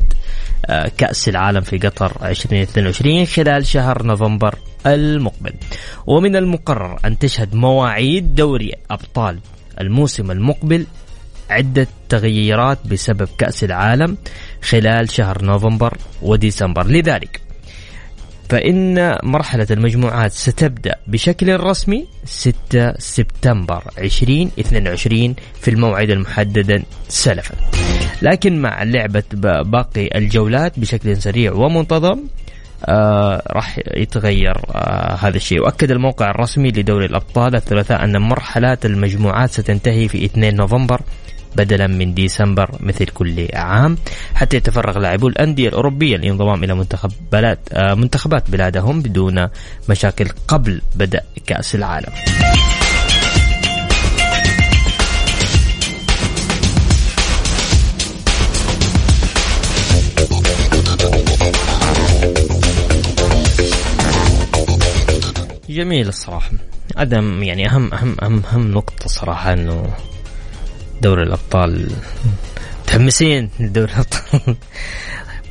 آه، 0.66 0.90
كأس 0.98 1.28
العالم 1.28 1.60
في 1.60 1.78
قطر 1.78 2.12
2022 2.22 3.26
خلال 3.26 3.66
شهر 3.66 4.02
نوفمبر 4.02 4.54
المقبل. 4.86 5.52
ومن 6.06 6.36
المقرر 6.36 6.98
أن 7.04 7.18
تشهد 7.18 7.54
مواعيد 7.54 8.34
دوري 8.34 8.72
أبطال 8.90 9.38
الموسم 9.80 10.30
المقبل 10.30 10.86
عدة 11.50 11.86
تغييرات 12.08 12.78
بسبب 12.86 13.28
كأس 13.38 13.64
العالم 13.64 14.16
خلال 14.62 15.10
شهر 15.10 15.44
نوفمبر 15.44 15.96
وديسمبر. 16.22 16.86
لذلك 16.86 17.40
فإن 18.48 19.16
مرحلة 19.22 19.66
المجموعات 19.70 20.32
ستبدأ 20.32 20.94
بشكل 21.06 21.60
رسمي 21.60 22.06
6 22.24 22.92
سبتمبر 22.98 23.84
2022 23.98 25.34
في 25.60 25.70
الموعد 25.70 26.10
المحدد 26.10 26.82
سلفا. 27.08 27.54
لكن 28.22 28.62
مع 28.62 28.82
لعبة 28.82 29.22
باقي 29.62 30.18
الجولات 30.18 30.78
بشكل 30.78 31.16
سريع 31.16 31.52
ومنتظم 31.52 32.20
آه 32.84 33.42
راح 33.46 33.78
يتغير 33.96 34.56
آه 34.74 35.14
هذا 35.14 35.36
الشيء. 35.36 35.60
وأكد 35.60 35.90
الموقع 35.90 36.30
الرسمي 36.30 36.68
لدوري 36.68 37.06
الأبطال 37.06 37.56
الثلاثاء 37.56 38.04
أن 38.04 38.22
مرحلات 38.22 38.86
المجموعات 38.86 39.50
ستنتهي 39.50 40.08
في 40.08 40.24
2 40.24 40.56
نوفمبر 40.56 41.00
بدلا 41.56 41.86
من 41.86 42.14
ديسمبر 42.14 42.70
مثل 42.80 43.04
كل 43.04 43.48
عام 43.54 43.98
حتى 44.34 44.56
يتفرغ 44.56 44.98
لاعبو 44.98 45.28
الأندية 45.28 45.68
الأوروبية 45.68 46.16
للانضمام 46.16 46.64
إلى 46.64 46.74
منتخب 46.74 47.12
بلاد 47.32 47.58
آه، 47.72 47.94
منتخبات 47.94 48.50
بلادهم 48.50 49.02
بدون 49.02 49.48
مشاكل 49.88 50.28
قبل 50.48 50.82
بدء 50.94 51.22
كأس 51.46 51.74
العالم. 51.74 52.12
جميل 65.68 66.08
الصراحة. 66.08 66.50
عدم 66.96 67.42
يعني 67.42 67.66
أهم 67.68 67.94
أهم 67.94 68.16
أهم 68.22 68.42
أهم 68.52 68.70
نقطة 68.70 69.08
صراحة 69.08 69.52
إنه 69.52 69.86
دوري 71.04 71.22
الأبطال. 71.22 71.90
متحمسين 72.82 73.50
لدوري 73.60 73.92
الأبطال. 73.92 74.56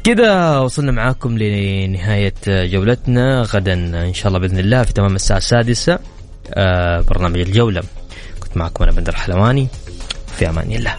كذا 0.04 0.58
وصلنا 0.58 0.92
معاكم 0.92 1.38
لنهاية 1.38 2.34
جولتنا. 2.48 3.42
غدا 3.42 3.74
إن 3.74 4.13
شاء 4.13 4.28
الله 4.28 4.39
بإذن 4.39 4.60
الله 4.60 4.84
في 4.84 4.94
تمام 4.94 5.16
الساعة 5.16 5.38
السادسة 5.38 6.00
آه، 6.54 7.02
برنامج 7.02 7.39
الجولة. 7.39 7.84
كنت 8.39 8.58
معكم 8.58 8.84
أنا 8.84 8.92
بندر 8.92 9.16
حلواني 9.16 9.68
في 10.38 10.50
أمان 10.50 10.72
الله. 10.72 10.96